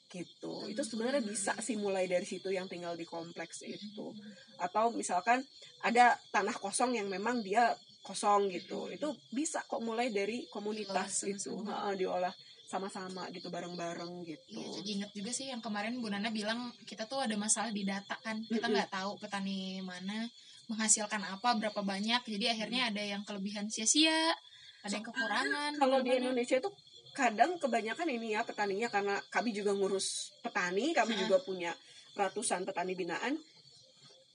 Gitu. 0.08 0.54
Itu 0.68 0.80
sebenarnya 0.80 1.20
bisa 1.20 1.52
sih 1.60 1.76
mulai 1.76 2.08
dari 2.08 2.24
situ 2.24 2.48
yang 2.48 2.64
tinggal 2.64 2.96
di 2.96 3.04
kompleks 3.04 3.60
itu. 3.60 4.08
Atau 4.56 4.88
misalkan 4.92 5.44
ada 5.84 6.16
tanah 6.32 6.56
kosong 6.56 6.96
yang 6.96 7.12
memang 7.12 7.44
dia 7.44 7.76
kosong 8.02 8.48
gitu 8.48 8.88
itu 8.88 9.08
bisa 9.34 9.60
kok 9.66 9.82
mulai 9.82 10.08
dari 10.08 10.46
komunitas 10.48 11.26
Diolah 11.26 11.34
itu 11.34 11.50
sama-sama. 11.52 11.72
Heeh, 11.74 11.92
diolah 11.98 12.34
sama-sama 12.68 13.22
gitu 13.32 13.48
bareng-bareng 13.48 14.12
gitu 14.28 14.52
Iya, 14.52 14.68
jadi 14.84 14.90
ingat 15.00 15.10
juga 15.16 15.30
sih 15.32 15.46
yang 15.48 15.64
kemarin 15.64 15.96
Bu 16.04 16.12
Nana 16.12 16.28
bilang 16.28 16.68
kita 16.84 17.08
tuh 17.08 17.24
ada 17.24 17.32
masalah 17.40 17.72
di 17.72 17.80
data 17.80 18.12
kan. 18.20 18.44
Kita 18.44 18.68
nggak 18.68 18.92
tahu 18.92 19.16
petani 19.16 19.80
mana 19.80 20.28
menghasilkan 20.68 21.24
apa, 21.24 21.56
berapa 21.56 21.80
banyak. 21.80 22.28
Jadi 22.28 22.44
akhirnya 22.44 22.92
ada 22.92 23.00
yang 23.00 23.24
kelebihan 23.24 23.72
sia-sia, 23.72 24.36
ada 24.84 24.92
yang 24.92 25.00
kekurangan. 25.00 25.80
kalau 25.80 26.04
di. 26.04 26.12
Indonesia 26.20 26.60
itu 26.60 26.68
kadang 27.16 27.56
kebanyakan 27.56 28.04
ini 28.12 28.36
ya 28.36 28.44
petaninya 28.44 28.92
karena 28.92 29.16
kami 29.32 29.50
juga 29.56 29.72
ngurus 29.72 30.36
petani 30.44 30.92
kami 30.92 31.16
Heeh. 31.16 31.24
juga 31.24 31.40
punya 31.40 31.72
ratusan 32.14 32.68
petani 32.68 32.92
binaan 32.92 33.40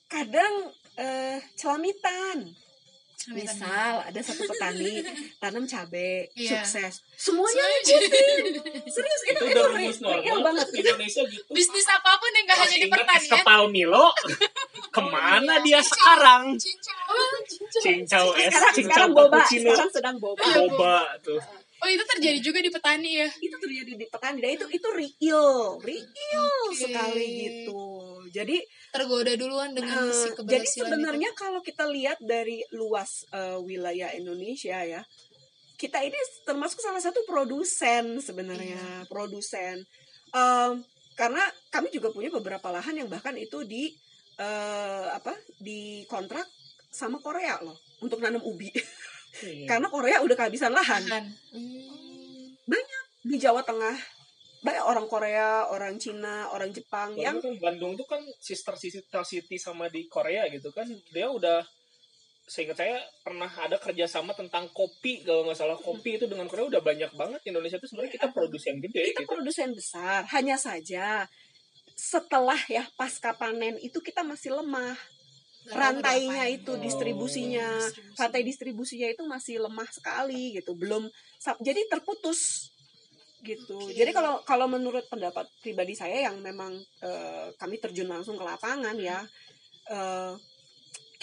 kadang 0.09 0.73
eh, 0.97 1.37
Celamitan. 1.53 2.49
Misal 3.29 4.03
ada 4.03 4.19
satu 4.19 4.43
petani 4.45 4.99
tanam 5.41 5.63
cabai 5.63 6.27
Iya. 6.33 6.59
sukses. 6.59 6.99
Semuanya 7.15 7.63
ngikutin 7.79 8.43
serius 8.85 9.21
itu 9.23 9.31
itu 9.31 9.43
itu, 9.47 9.61
rumus 9.63 9.97
real 9.97 10.19
normal. 10.19 10.43
banget. 10.43 10.67
Di 10.69 10.79
Indonesia 10.81 11.21
gitu. 11.23 11.49
Bisnis 11.49 11.87
apa 11.87 12.11
pun 12.15 12.29
yang 12.29 12.45
gak 12.45 12.59
hanya 12.59 12.77
di 12.77 12.87
pertanian. 12.87 13.31
kepal 13.31 13.61
Milo? 13.67 14.05
Ke 14.95 15.01
mana 15.01 15.53
dia 15.61 15.79
sekarang? 15.79 16.59
Cincau. 17.75 18.25
Es 18.35 18.51
sekarang 18.51 18.73
cincau 18.73 18.85
sekarang 18.85 19.09
boba. 19.11 19.37
cappuccino. 19.39 19.69
Sekarang 19.71 19.91
sedang 19.91 20.15
boba. 20.17 20.43
Boba 20.45 20.95
tuh 21.19 21.41
Oh 21.83 21.89
itu 21.91 22.03
terjadi 22.15 22.39
juga 22.39 22.63
di 22.63 22.71
petani 22.71 23.11
ya? 23.19 23.29
itu 23.43 23.55
terjadi 23.59 23.91
di 23.99 24.05
petani 24.07 24.39
dan 24.39 24.51
itu 24.55 24.65
itu 24.71 24.87
real 24.95 25.75
real 25.83 26.47
Oke. 26.71 26.79
sekali 26.79 27.27
gitu 27.43 27.83
jadi 28.33 28.57
Tergoda 28.89 29.33
duluan 29.37 29.73
dengan 29.73 30.05
Eh, 30.05 30.13
si 30.13 30.29
jadi 30.45 30.65
sebenarnya 30.65 31.33
kalau 31.33 31.61
kita 31.61 31.85
lihat 31.89 32.17
dari 32.21 32.61
luas 32.73 33.25
eh, 33.29 33.57
wilayah 33.61 34.09
Indonesia 34.13 34.81
ya, 34.85 35.01
kita 35.77 36.01
ini 36.01 36.17
termasuk 36.45 36.81
salah 36.81 37.01
satu 37.01 37.21
produsen 37.25 38.21
sebenarnya, 38.21 39.05
produsen. 39.09 39.81
Em, 40.33 40.73
karena 41.13 41.41
kami 41.69 41.93
juga 41.93 42.09
punya 42.09 42.29
beberapa 42.33 42.73
lahan 42.73 43.05
yang 43.05 43.09
bahkan 43.09 43.37
itu 43.37 43.65
di 43.65 43.93
eh, 44.37 45.07
apa 45.13 45.33
di 45.61 46.05
kontrak 46.09 46.45
sama 46.93 47.17
Korea 47.17 47.61
loh 47.65 47.77
untuk 48.01 48.21
nanam 48.21 48.45
ubi, 48.45 48.69
karena 49.69 49.89
Korea 49.89 50.21
udah 50.21 50.37
kehabisan 50.37 50.69
lahan 50.69 51.01
itu. 51.01 51.13
Kan. 51.13 51.25
Hmm. 51.53 51.72
Di 53.23 53.35
Jawa 53.39 53.63
Tengah. 53.63 53.95
Banyak 54.63 54.85
orang 54.87 55.07
Korea, 55.11 55.67
orang 55.67 55.99
Cina, 55.99 56.47
orang 56.47 56.71
Jepang 56.71 57.11
yang 57.19 57.35
Padahal 57.35 57.51
kan 57.51 57.55
Bandung 57.59 57.99
tuh 57.99 58.07
kan 58.07 58.23
sister 58.39 58.79
sister 58.79 59.23
city 59.27 59.59
sama 59.59 59.91
di 59.91 60.07
Korea 60.07 60.47
gitu 60.47 60.71
kan. 60.71 60.87
Dia 61.11 61.27
udah 61.27 61.67
seingat 62.43 62.75
saya 62.79 62.99
pernah 63.23 63.47
ada 63.47 63.75
kerjasama 63.75 64.31
tentang 64.31 64.71
kopi 64.71 65.23
kalau 65.23 65.43
nggak 65.43 65.59
salah. 65.59 65.75
Kopi 65.75 66.15
itu 66.15 66.31
dengan 66.31 66.47
Korea 66.47 66.71
udah 66.71 66.79
banyak 66.79 67.11
banget 67.11 67.43
Indonesia 67.43 67.75
tuh. 67.75 67.91
Sebenarnya 67.91 68.15
kita 68.15 68.27
produsen 68.31 68.79
gede 68.79 69.11
kita 69.11 69.27
gitu. 69.27 69.31
produsen 69.35 69.75
besar. 69.75 70.23
Hanya 70.31 70.55
saja 70.55 71.27
setelah 71.93 72.59
ya 72.71 72.87
pasca 72.95 73.35
panen 73.35 73.75
itu 73.83 73.99
kita 73.99 74.23
masih 74.23 74.55
lemah. 74.55 74.95
Rantainya 75.71 76.51
itu 76.51 76.75
Oh. 76.75 76.79
distribusinya. 76.79 77.67
Distribusi. 77.83 78.19
rantai 78.19 78.41
distribusinya 78.43 79.07
itu 79.11 79.23
masih 79.23 79.59
lemah 79.59 79.87
sekali 79.91 80.55
gitu. 80.55 80.75
Belum 80.75 81.07
sa- 81.35 81.59
jadi 81.59 81.83
terputus 81.87 82.71
gitu. 83.43 83.75
Oke. 83.75 83.91
jadi 83.91 84.15
kalau 84.15 84.39
kalau 84.47 84.71
menurut 84.71 85.03
pendapat 85.11 85.45
pribadi 85.59 85.93
saya 85.93 86.31
yang 86.31 86.39
memang 86.39 86.73
eh, 87.03 87.51
kami 87.59 87.77
terjun 87.77 88.07
langsung 88.07 88.39
ke 88.39 88.43
lapangan 88.47 88.95
ya 88.95 89.19
eh, 89.91 90.33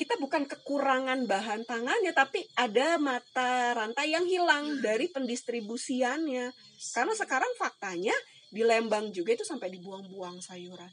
kita 0.00 0.16
bukan 0.16 0.48
kekurangan 0.48 1.28
bahan 1.28 1.68
pangannya 1.68 2.16
tapi 2.16 2.40
ada 2.56 2.96
mata 2.96 3.76
rantai 3.76 4.16
yang 4.16 4.24
hilang 4.24 4.80
dari 4.80 5.12
pendistribusiannya. 5.12 6.48
Karena 6.96 7.12
sekarang 7.12 7.52
faktanya 7.60 8.16
di 8.48 8.64
Lembang 8.64 9.12
juga 9.12 9.36
itu 9.36 9.44
sampai 9.44 9.68
dibuang-buang 9.68 10.40
sayuran. 10.40 10.88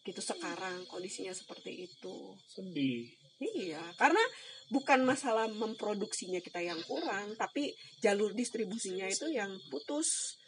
Gitu 0.00 0.24
sekarang 0.24 0.88
kondisinya 0.88 1.36
seperti 1.36 1.92
itu. 1.92 2.16
Sedih. 2.48 3.04
Iya, 3.36 3.84
karena 4.00 4.24
bukan 4.68 5.06
masalah 5.06 5.46
memproduksinya 5.46 6.42
kita 6.42 6.58
yang 6.60 6.80
kurang, 6.84 7.34
tapi 7.38 7.70
jalur 8.00 8.34
distribusinya 8.34 9.06
itu 9.06 9.30
yang 9.30 9.50
putus. 9.70 10.38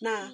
Nah, 0.00 0.28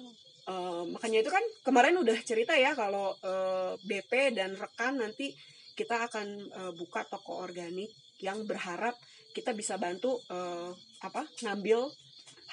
eh, 0.47 0.83
makanya 0.87 1.23
itu 1.23 1.31
kan 1.31 1.43
kemarin 1.63 1.95
udah 1.99 2.17
cerita 2.23 2.55
ya 2.55 2.71
kalau 2.75 3.15
eh, 3.19 3.73
BP 3.83 4.35
dan 4.35 4.55
rekan 4.55 4.99
nanti 4.99 5.31
kita 5.75 6.07
akan 6.07 6.27
eh, 6.39 6.71
buka 6.77 7.03
toko 7.07 7.41
organik 7.41 7.91
yang 8.23 8.43
berharap 8.47 8.95
kita 9.33 9.51
bisa 9.51 9.75
bantu 9.75 10.19
eh, 10.29 10.71
apa 11.01 11.25
ngambil 11.43 11.89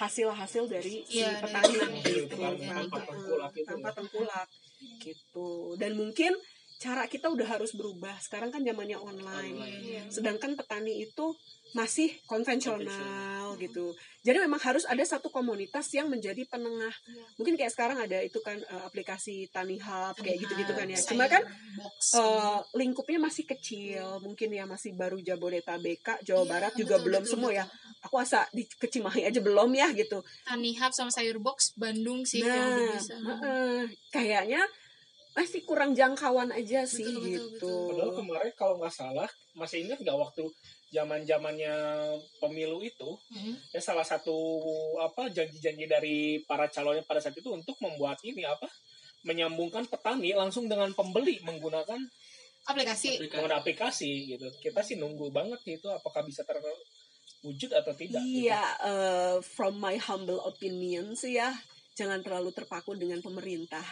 hasil-hasil 0.01 0.65
dari 0.65 1.05
si 1.05 1.21
Iya, 1.21 1.45
petani 1.45 1.77
gitu 2.09 2.35
tengkulak 2.41 3.53
itu. 3.53 3.69
tanpa 3.69 3.91
tengkulak 3.93 4.49
gitu 5.05 5.77
dan 5.77 5.93
mungkin 5.93 6.33
cara 6.81 7.05
kita 7.05 7.29
udah 7.29 7.45
harus 7.45 7.77
berubah. 7.77 8.17
Sekarang 8.25 8.49
kan 8.49 8.65
zamannya 8.65 8.97
online. 8.97 9.53
Online. 9.53 9.83
Iya. 9.85 10.03
sedangkan 10.09 10.57
petani 10.57 11.05
itu 11.05 11.37
masih 11.71 12.11
konvensional 12.25 13.55
gitu. 13.61 13.93
Jadi 14.21 14.43
memang 14.43 14.59
harus 14.59 14.83
ada 14.89 15.05
satu 15.05 15.29
komunitas 15.29 15.87
yang 15.93 16.09
menjadi 16.09 16.43
penengah. 16.49 16.91
Iya. 17.05 17.25
mungkin 17.37 17.55
kayak 17.55 17.73
sekarang 17.73 18.01
ada 18.01 18.19
itu 18.25 18.41
kan 18.41 18.59
eh, 18.59 18.83
aplikasi 18.85 19.53
Tani 19.53 19.77
Hub 19.77 20.17
kayak 20.19 20.41
gitu-gitu 20.41 20.73
kan 20.73 20.89
ya. 20.89 20.99
cuma 21.05 21.29
kan 21.29 21.45
eh, 21.45 22.59
lingkupnya 22.75 23.21
masih 23.21 23.45
kecil. 23.45 24.19
Mungkin 24.25 24.49
ya 24.49 24.65
masih 24.65 24.97
baru 24.97 25.21
Jabodetabek 25.21 26.25
Jawa 26.25 26.43
Iya, 26.43 26.49
Barat 26.49 26.73
juga 26.75 26.97
betul, 26.97 27.07
belum 27.13 27.23
betul, 27.29 27.33
semua 27.37 27.51
ya. 27.53 27.65
aku 28.01 28.17
asa 28.17 28.49
di 28.57 28.65
Kecimahi 28.65 29.29
aja 29.29 29.41
belum 29.45 29.71
ya 29.77 29.93
gitu. 29.93 30.25
Tani 30.49 30.73
Hub 30.81 30.93
sama 30.97 31.13
sayur 31.13 31.37
box 31.39 31.77
Bandung 31.77 32.25
sih 32.25 32.41
yang 32.41 32.49
nah 32.51 32.67
udah 32.73 32.89
bisa. 32.97 33.15
heeh, 33.21 33.81
kayaknya 34.09 34.63
masih 35.41 35.65
kurang 35.65 35.97
jangkauan 35.97 36.53
aja 36.53 36.85
sih 36.85 37.01
Betul, 37.01 37.17
betul, 37.17 37.31
gitu 37.33 37.49
betul. 37.57 37.87
padahal 37.89 38.13
kemarin 38.13 38.53
kalau 38.53 38.75
nggak 38.77 38.93
salah 38.93 39.31
masih 39.53 39.89
ingat 39.89 39.99
nggak 39.99 40.15
waktu 40.15 40.45
zaman 40.91 41.25
zamannya 41.25 41.75
pemilu 42.37 42.83
itu 42.83 43.11
Hmm. 43.31 43.55
ya 43.71 43.81
salah 43.81 44.05
satu 44.05 44.37
apa 45.01 45.31
janji-janji 45.31 45.87
dari 45.87 46.17
para 46.45 46.67
calonnya 46.67 47.01
pada 47.03 47.19
saat 47.19 47.33
itu 47.33 47.49
untuk 47.49 47.79
membuat 47.81 48.21
ini 48.21 48.45
apa 48.45 48.69
menyambungkan 49.23 49.87
petani 49.87 50.33
langsung 50.33 50.67
dengan 50.67 50.93
pembeli 50.93 51.41
menggunakan 51.41 52.01
Aplikasi. 52.63 53.17
menggunakan 53.23 53.57
aplikasi 53.57 54.11
gitu 54.29 54.45
kita 54.61 54.83
sih 54.83 54.97
nunggu 54.97 55.31
banget 55.31 55.57
nih 55.65 55.77
itu 55.77 55.89
apakah 55.89 56.21
bisa 56.21 56.45
terwujud 56.45 57.71
atau 57.71 57.93
tidak 57.95 58.21
gitu. 58.21 58.45
Iya, 58.45 58.61
eh, 58.83 59.37
from 59.41 59.77
my 59.77 59.97
humble 59.97 60.43
opinion 60.43 61.15
sih 61.15 61.37
ya, 61.37 61.57
jangan 61.95 62.21
terlalu 62.25 62.51
terpaku 62.55 62.97
dengan 62.97 63.21
pemerintah. 63.21 63.83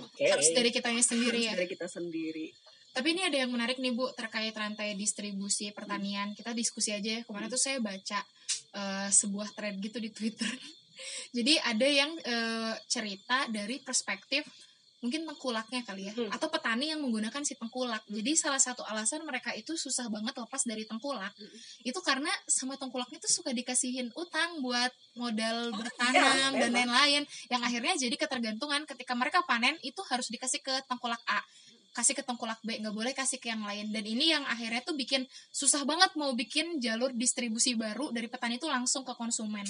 Oke. 0.00 0.28
Harus 0.28 0.52
dari 0.52 0.70
kitanya 0.70 1.02
sendiri 1.02 1.44
Harus 1.44 1.50
ya. 1.50 1.52
dari 1.58 1.68
kita 1.70 1.86
sendiri. 1.88 2.46
Tapi 2.96 3.12
ini 3.12 3.28
ada 3.28 3.36
yang 3.44 3.52
menarik 3.52 3.76
nih 3.76 3.92
Bu 3.92 4.08
terkait 4.16 4.56
rantai 4.56 4.96
distribusi 4.96 5.68
pertanian. 5.76 6.32
Kita 6.32 6.56
diskusi 6.56 6.96
aja 6.96 7.20
ya. 7.20 7.22
Kemarin 7.28 7.52
tuh 7.52 7.60
saya 7.60 7.76
baca 7.76 8.24
eh, 8.72 9.08
sebuah 9.12 9.52
thread 9.52 9.76
gitu 9.84 10.00
di 10.00 10.08
Twitter. 10.08 10.48
Jadi 11.36 11.60
ada 11.60 11.84
yang 11.84 12.16
eh, 12.16 12.74
cerita 12.88 13.44
dari 13.52 13.84
perspektif 13.84 14.48
mungkin 15.06 15.22
tengkulaknya 15.22 15.86
kali 15.86 16.10
ya 16.10 16.12
Hmm. 16.18 16.34
atau 16.34 16.50
petani 16.50 16.90
yang 16.90 16.98
menggunakan 16.98 17.46
si 17.46 17.54
tengkulak. 17.54 18.02
Jadi 18.10 18.34
salah 18.34 18.58
satu 18.58 18.82
alasan 18.82 19.22
mereka 19.22 19.54
itu 19.54 19.78
susah 19.78 20.10
banget 20.10 20.34
lepas 20.34 20.66
dari 20.66 20.82
tengkulak. 20.82 21.30
Itu 21.86 22.02
karena 22.02 22.28
sama 22.50 22.74
tengkulaknya 22.74 23.22
tuh 23.22 23.30
suka 23.30 23.54
dikasihin 23.54 24.10
utang 24.18 24.58
buat 24.58 24.90
modal 25.14 25.70
bertanam 25.70 26.50
iya, 26.58 26.66
dan 26.66 26.70
lain-lain. 26.74 27.22
Yang 27.46 27.62
akhirnya 27.62 27.94
jadi 27.94 28.16
ketergantungan 28.18 28.82
ketika 28.90 29.14
mereka 29.14 29.46
panen 29.46 29.78
itu 29.86 30.02
harus 30.10 30.26
dikasih 30.26 30.58
ke 30.58 30.74
tengkulak 30.90 31.22
A. 31.30 31.38
Kasih 31.94 32.12
ke 32.12 32.26
tengkulak 32.26 32.60
B 32.66 32.76
nggak 32.82 32.92
boleh 32.92 33.14
kasih 33.14 33.38
ke 33.38 33.48
yang 33.48 33.62
lain. 33.62 33.94
Dan 33.94 34.04
ini 34.04 34.34
yang 34.34 34.42
akhirnya 34.44 34.82
tuh 34.82 34.98
bikin 34.98 35.24
susah 35.54 35.86
banget 35.86 36.12
mau 36.18 36.34
bikin 36.34 36.82
jalur 36.82 37.14
distribusi 37.14 37.78
baru 37.78 38.10
dari 38.10 38.26
petani 38.26 38.58
itu 38.58 38.66
langsung 38.66 39.06
ke 39.06 39.14
konsumen. 39.14 39.64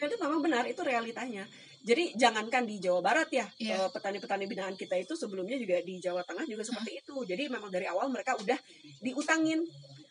Itu 0.00 0.16
memang 0.18 0.40
benar, 0.42 0.64
itu 0.66 0.82
realitanya. 0.82 1.46
Jadi 1.84 2.16
jangankan 2.16 2.64
di 2.64 2.80
Jawa 2.80 3.04
Barat 3.04 3.28
ya, 3.28 3.44
Iya. 3.60 3.76
eh, 3.76 3.88
petani-petani 3.92 4.48
binaan 4.48 4.72
kita 4.72 4.96
itu 4.96 5.12
sebelumnya 5.12 5.54
juga 5.54 5.84
di 5.84 6.00
Jawa 6.00 6.24
Tengah 6.24 6.48
juga 6.48 6.64
seperti 6.64 6.96
itu. 6.98 7.12
Jadi 7.22 7.46
memang 7.46 7.68
dari 7.68 7.84
awal 7.84 8.08
mereka 8.08 8.32
udah 8.34 8.56
diutangin 8.98 9.60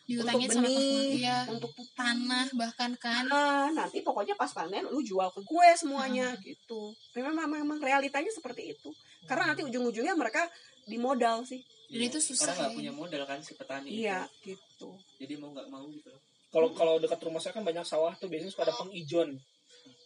diutangin 0.04 0.46
untuk 0.46 0.60
sama 0.60 0.68
benih, 0.68 1.16
ya, 1.18 1.38
untuk 1.48 1.72
tanah 1.96 2.46
bahkan 2.52 2.92
kan 2.94 3.24
Ah, 3.26 3.72
nanti 3.72 4.04
pokoknya 4.04 4.36
pas 4.36 4.52
panen 4.52 4.84
lu 4.84 5.00
jual 5.00 5.32
ke 5.32 5.40
gue 5.40 5.68
semuanya 5.74 6.36
gitu. 6.38 6.92
Memang, 7.16 7.48
memang 7.48 7.78
realitanya 7.80 8.28
seperti 8.28 8.70
itu. 8.70 8.92
Karena 9.24 9.50
nanti 9.50 9.64
ujung-ujungnya 9.64 10.12
mereka 10.12 10.44
dimodal 10.84 11.42
sih. 11.42 11.64
Dan 11.88 12.04
itu 12.04 12.20
susah 12.20 12.52
Karena 12.52 12.60
nggak 12.60 12.70
ya. 12.70 12.76
punya 12.76 12.92
modal 12.92 13.22
kan 13.24 13.38
si 13.40 13.52
petani 13.56 13.88
Iya, 13.88 14.28
itu. 14.44 14.52
gitu. 14.52 14.88
Jadi 15.18 15.34
mau 15.40 15.50
nggak 15.50 15.68
mau 15.68 15.88
gitu. 15.88 16.12
Kalau 16.52 16.68
kalau 16.70 16.94
dekat 17.00 17.18
rumah 17.18 17.40
saya 17.40 17.50
kan 17.50 17.64
banyak 17.64 17.82
sawah 17.82 18.12
tuh 18.14 18.28
biasanya 18.28 18.52
suka 18.52 18.62
ada 18.62 18.76
pengijon. 18.76 19.40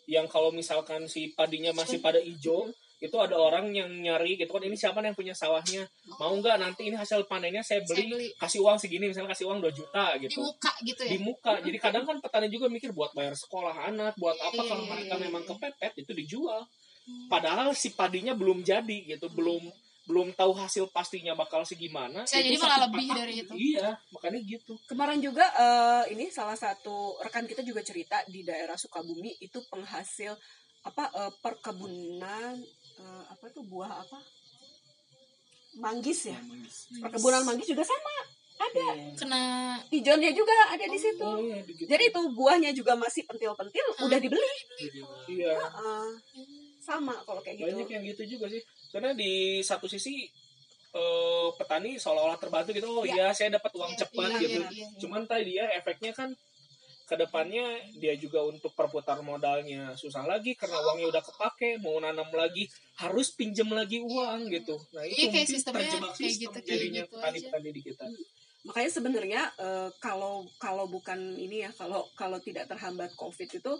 Yang 0.09 0.27
kalau 0.33 0.49
misalkan 0.51 1.05
si 1.05 1.37
padinya 1.37 1.69
masih 1.77 2.01
pada 2.01 2.17
hijau, 2.17 2.73
itu 2.99 3.15
ada 3.21 3.39
orang 3.39 3.71
yang 3.71 3.87
nyari 3.93 4.35
gitu 4.35 4.51
kan 4.51 4.65
ini 4.67 4.75
siapa 4.75 4.99
nih 4.99 5.13
yang 5.13 5.19
punya 5.21 5.35
sawahnya? 5.37 5.87
Mau 6.19 6.35
nggak 6.35 6.57
nanti 6.59 6.89
ini 6.89 6.97
hasil 6.99 7.29
panennya 7.31 7.63
saya 7.63 7.85
Saya 7.85 7.95
beli, 7.95 8.11
beli. 8.11 8.29
kasih 8.35 8.59
uang 8.65 8.75
segini 8.81 9.07
misalnya 9.07 9.31
kasih 9.37 9.47
uang 9.47 9.63
2 9.63 9.71
juta 9.71 10.05
di 10.19 10.27
gitu 10.27 10.43
muka 10.43 10.73
gitu 10.83 11.01
ya? 11.07 11.11
Di 11.15 11.19
muka. 11.23 11.53
Jadi 11.63 11.79
kadang 11.79 12.03
kan 12.09 12.17
petani 12.19 12.49
juga 12.51 12.67
mikir 12.67 12.91
buat 12.91 13.15
bayar 13.15 13.39
sekolah 13.39 13.95
anak 13.95 14.19
buat 14.19 14.35
apa 14.35 14.63
kalau 14.67 14.83
Iya. 14.83 14.91
mereka 14.97 15.15
memang 15.23 15.43
kepepet 15.47 15.93
itu 15.95 16.11
dijual. 16.17 16.67
Padahal 17.31 17.71
si 17.77 17.95
padinya 17.95 18.35
belum 18.35 18.67
jadi 18.67 18.99
gitu 19.15 19.31
belum 19.31 19.63
belum 20.09 20.33
tahu 20.33 20.57
hasil 20.57 20.89
pastinya 20.89 21.37
bakal 21.37 21.69
segimana 21.69 22.25
Bisa 22.25 22.41
itu 22.41 22.57
jadi 22.57 22.57
malah 22.65 22.79
lebih 22.89 23.07
dari 23.13 23.35
itu. 23.45 23.53
iya 23.53 23.93
makanya 24.09 24.41
gitu 24.41 24.73
Kemarin 24.89 25.21
juga 25.21 25.45
eh, 25.53 26.17
ini 26.17 26.33
salah 26.33 26.57
satu 26.57 27.21
rekan 27.21 27.45
kita 27.45 27.61
juga 27.61 27.85
cerita 27.85 28.25
di 28.25 28.41
daerah 28.41 28.73
Sukabumi 28.81 29.37
itu 29.39 29.61
penghasil 29.69 30.33
apa 30.81 31.13
eh, 31.13 31.33
perkebunan 31.45 32.57
eh, 32.99 33.25
apa 33.29 33.45
tuh 33.53 33.69
buah 33.69 34.01
apa? 34.01 34.17
Manggis 35.79 36.33
ya. 36.33 36.39
Perkebunan 37.05 37.45
manggis 37.45 37.69
juga 37.69 37.85
sama. 37.85 38.17
Ada. 38.59 39.15
kena 39.15 39.43
Ijonnya 39.95 40.35
juga 40.35 40.51
ada 40.75 40.83
di 40.83 40.99
situ. 40.99 41.23
oh 41.23 41.39
iya 41.39 41.63
gitu. 41.63 41.87
Jadi 41.87 42.11
itu 42.11 42.21
buahnya 42.35 42.75
juga 42.75 42.99
masih 42.99 43.23
pentil-pentil 43.23 43.87
udah 44.03 44.19
dibeli. 44.19 44.57
Iya 45.31 45.55
Heeh. 45.55 46.07
sama 46.83 47.15
kalau 47.23 47.39
kayak 47.39 47.61
gitu. 47.63 47.71
banyak 47.71 47.87
yang 47.87 48.03
gitu 48.03 48.23
juga 48.35 48.51
sih 48.51 48.59
karena 48.89 49.13
di 49.13 49.33
satu 49.61 49.85
sisi 49.85 50.25
eh, 50.91 51.49
petani 51.55 51.97
seolah-olah 51.97 52.39
terbantu 52.39 52.73
gitu 52.73 52.89
oh 52.89 53.05
Ya. 53.05 53.15
iya 53.15 53.27
saya 53.31 53.55
dapat 53.55 53.73
uang 53.73 53.93
Iya, 53.93 54.01
cepat 54.03 54.31
iya, 54.31 54.41
gitu. 54.41 54.61
iya, 54.61 54.69
iya. 54.73 54.87
cuman 54.97 55.23
tadi 55.25 55.45
dia 55.53 55.65
efeknya 55.75 56.13
kan 56.13 56.33
ke 57.05 57.17
depannya 57.17 57.65
dia 57.97 58.13
juga 58.15 58.45
untuk 58.45 58.77
perputar 58.77 59.17
modalnya 59.21 59.97
susah 59.97 60.29
lagi 60.29 60.53
karena 60.53 60.77
uangnya 60.77 61.09
udah 61.09 61.23
kepake 61.25 61.81
mau 61.81 61.97
nanam 61.97 62.29
lagi 62.29 62.69
harus 63.01 63.33
pinjam 63.33 63.65
lagi 63.73 63.97
uang 63.97 64.53
gitu. 64.53 64.77
Nah 64.93 65.09
Iya, 65.09 65.09
itu 65.09 65.17
kayak 65.17 65.33
mungkin 65.33 65.47
sistemnya 65.49 65.81
terjebak 65.83 66.13
kayak 66.13 66.17
sistem 66.21 66.41
gitu, 66.53 66.59
jadinya 66.69 67.03
gitu 67.05 67.13
petani-petani 67.17 67.69
di 67.73 67.81
kita. 67.81 68.05
Makanya 68.69 68.91
sebenarnya 68.93 69.43
eh, 69.57 69.89
kalau 70.05 70.45
kalau 70.61 70.85
bukan 70.85 71.17
ini 71.41 71.65
ya 71.65 71.73
kalau 71.73 72.05
kalau 72.13 72.37
tidak 72.45 72.69
terhambat 72.69 73.09
covid 73.17 73.49
itu 73.49 73.73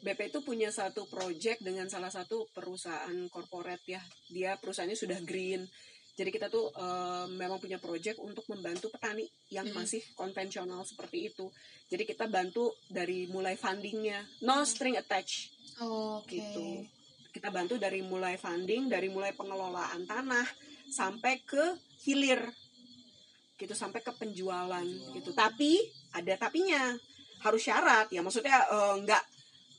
BP 0.00 0.32
itu 0.32 0.40
punya 0.40 0.68
satu 0.68 1.04
project 1.06 1.60
dengan 1.60 1.86
salah 1.86 2.08
satu 2.08 2.48
perusahaan 2.50 3.14
corporate 3.28 3.84
ya. 3.86 4.00
Dia 4.26 4.56
perusahaannya 4.56 4.96
sudah 4.96 5.20
green. 5.20 5.64
Jadi 6.10 6.28
kita 6.28 6.48
tuh 6.48 6.68
eh, 6.68 7.26
memang 7.32 7.56
punya 7.56 7.76
project 7.76 8.20
untuk 8.20 8.44
membantu 8.48 8.92
petani 8.92 9.24
yang 9.48 9.68
Mhm. 9.68 9.76
masih 9.76 10.02
konvensional 10.12 10.84
seperti 10.84 11.32
itu. 11.32 11.48
Jadi 11.88 12.04
kita 12.04 12.28
bantu 12.28 12.76
dari 12.88 13.24
mulai 13.26 13.56
fundingnya. 13.56 14.20
No 14.40 14.60
string 14.64 14.96
attached. 14.96 15.52
Oke. 15.80 16.36
Gitu. 16.36 16.84
Kita 17.30 17.48
bantu 17.48 17.78
dari 17.78 18.02
mulai 18.02 18.36
funding 18.36 18.90
dari 18.90 19.06
mulai 19.08 19.32
pengelolaan 19.32 20.04
tanah 20.04 20.44
sampai 20.90 21.40
ke 21.40 21.78
hilir. 22.02 22.42
Gitu 23.56 23.72
sampai 23.72 24.00
ke 24.00 24.12
penjualan. 24.12 24.84
gitu. 25.14 25.32
Tapi 25.32 25.78
ada 26.12 26.36
tapinya. 26.36 26.96
Harus 27.40 27.64
syarat. 27.64 28.12
Ya 28.12 28.20
maksudnya 28.20 28.60
eh, 28.60 28.94
nggak 29.04 29.24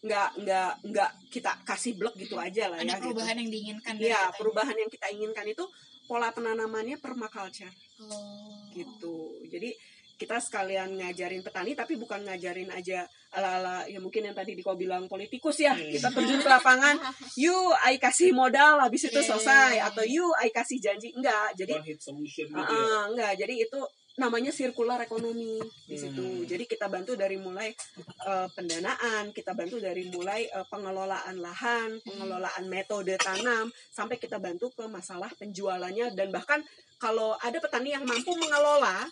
nggak 0.01 0.29
nggak 0.41 0.71
nggak 0.89 1.09
kita 1.29 1.51
kasih 1.61 1.93
blok 1.93 2.17
gitu 2.17 2.33
aja 2.35 2.73
lah 2.73 2.81
ada 2.81 2.85
ya 2.85 2.97
gitu. 2.97 3.13
perubahan 3.13 3.35
yang 3.37 3.49
diinginkan 3.49 3.93
ya 3.95 4.17
kita. 4.25 4.33
perubahan 4.33 4.75
yang 4.75 4.89
kita 4.89 5.07
inginkan 5.13 5.45
itu 5.45 5.63
pola 6.03 6.29
penanamannya 6.29 6.97
permaculture 6.97 7.69
Oh. 8.01 8.65
gitu 8.73 9.45
jadi 9.45 9.69
kita 10.17 10.37
sekalian 10.37 10.97
ngajarin 10.97 11.41
petani 11.41 11.73
tapi 11.73 11.97
bukan 11.97 12.21
ngajarin 12.21 12.69
aja 12.69 13.05
ala-ala 13.29 13.85
ya 13.85 13.97
mungkin 13.97 14.25
yang 14.25 14.33
tadi 14.33 14.53
Diko 14.53 14.73
bilang 14.73 15.05
politikus 15.05 15.61
ya 15.61 15.73
Hmm. 15.73 15.89
kita 15.89 16.09
terjun 16.09 16.41
ke 16.41 16.49
lapangan 16.49 16.97
you 17.41 17.53
I 17.77 17.97
kasih 17.97 18.29
modal 18.29 18.77
habis 18.77 19.05
itu 19.05 19.17
Iya, 19.17 19.29
selesai 19.29 19.69
iya, 19.77 19.77
iya. 19.77 19.89
atau 19.89 20.01
you 20.01 20.25
I 20.37 20.49
kasih 20.49 20.77
janji 20.77 21.13
enggak 21.13 21.53
jadi 21.53 21.73
gitu 21.85 22.09
ya 22.49 22.57
ah, 22.57 23.05
enggak 23.09 23.33
jadi 23.37 23.53
itu 23.65 23.79
namanya 24.19 24.51
sirkular 24.51 24.99
ekonomi 24.99 25.55
di 25.87 25.95
Hmm. 25.95 26.03
situ 26.03 26.27
jadi 26.43 26.63
kita 26.67 26.91
bantu 26.91 27.15
dari 27.15 27.39
mulai 27.39 27.71
eh, 28.27 28.47
pendanaan 28.51 29.31
kita 29.31 29.55
bantu 29.55 29.79
dari 29.79 30.03
mulai 30.11 30.51
eh, 30.51 30.65
pengelolaan 30.67 31.39
lahan 31.39 31.95
pengelolaan 32.03 32.67
metode 32.67 33.15
tanam 33.15 33.71
sampai 33.87 34.19
kita 34.19 34.35
bantu 34.35 34.67
ke 34.75 34.83
masalah 34.91 35.31
penjualannya 35.39 36.11
dan 36.11 36.27
bahkan 36.27 36.59
kalau 36.99 37.39
ada 37.39 37.55
petani 37.57 37.95
yang 37.95 38.03
mampu 38.03 38.35
mengelola 38.35 39.07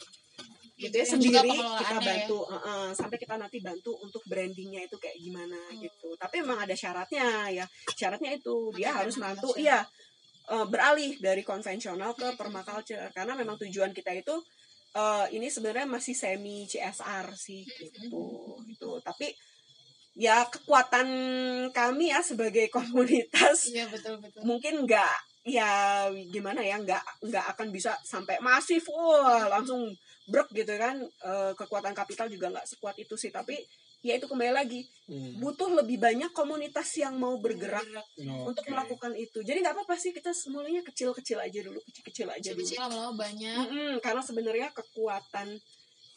gitu 0.75 0.95
ya 0.95 1.03
sendiri 1.03 1.51
kita 1.51 1.95
ya. 1.95 2.03
bantu 2.03 2.39
eh, 2.47 2.59
eh, 2.59 2.89
sampai 2.95 3.17
kita 3.19 3.35
nanti 3.35 3.59
bantu 3.59 3.95
untuk 3.99 4.23
brandingnya 4.27 4.83
itu 4.83 4.99
kayak 4.99 5.15
gimana 5.15 5.59
Hmm. 5.71 5.79
gitu 5.79 6.11
tapi 6.19 6.43
memang 6.43 6.59
ada 6.63 6.75
syaratnya 6.75 7.47
ya 7.51 7.65
syaratnya 7.95 8.35
itu 8.35 8.71
dia 8.75 8.91
harus 8.91 9.15
bantu 9.15 9.55
iya 9.55 9.79
eh, 10.49 10.65
beralih 10.67 11.15
dari 11.23 11.43
konvensional 11.43 12.11
ke 12.15 12.35
permaculture 12.35 13.11
karena 13.15 13.35
memang 13.35 13.55
tujuan 13.59 13.91
kita 13.91 14.11
itu 14.11 14.35
eh, 14.95 15.25
ini 15.35 15.47
sebenarnya 15.51 15.87
masih 15.89 16.15
semi 16.17 16.65
CSR 16.65 17.27
sih 17.35 17.65
gitu 17.65 18.21
itu 18.65 18.89
tapi 19.05 19.33
ya 20.17 20.43
kekuatan 20.49 21.07
kami 21.71 22.11
ya 22.11 22.19
sebagai 22.19 22.67
komunitas 22.75 23.69
iya 23.71 23.85
betul 23.87 24.19
betul. 24.19 24.41
mungkin 24.43 24.83
nggak 24.83 25.29
ya 25.47 26.05
gimana 26.29 26.61
ya 26.61 26.77
nggak 26.77 27.03
nggak 27.25 27.45
akan 27.55 27.67
bisa 27.71 27.95
sampai 28.03 28.37
masif. 28.43 28.85
Wah 28.91 29.47
langsung 29.47 29.89
brek 30.29 30.49
gitu 30.53 30.75
kan. 30.75 30.99
Eh, 31.01 31.51
kekuatan 31.55 31.95
kapital 31.95 32.27
juga 32.27 32.53
nggak 32.53 32.67
sekuat 32.67 32.95
itu 32.99 33.15
sih. 33.15 33.31
Tapi 33.33 33.57
ya 33.99 34.15
itu 34.15 34.27
kembali 34.31 34.53
lagi. 34.55 34.81
Hmm. 35.09 35.41
butuh 35.41 35.73
lebih 35.73 35.97
banyak 35.97 36.29
komunitas 36.37 36.93
yang 37.01 37.17
mau 37.17 37.33
bergerak 37.41 37.81
Oh, 38.29 38.53
untuk 38.53 38.61
melakukan 38.69 39.17
itu. 39.17 39.41
Jadi 39.41 39.65
nggak 39.65 39.73
apa-apa 39.73 39.97
sih 39.97 40.13
kita 40.13 40.29
mulainya 40.53 40.85
kecil-kecil 40.85 41.41
aja 41.41 41.59
dulu 41.65 41.81
kecil-kecil 41.81 42.29
aja 42.29 42.53
dulu. 42.53 42.61
Kecil-kecil 42.61 42.77
lama-lama 42.77 43.13
banyak. 43.17 43.57
Mm-mm, 43.57 43.91
karena 44.05 44.21
sebenarnya 44.21 44.69
kekuatan 44.69 45.57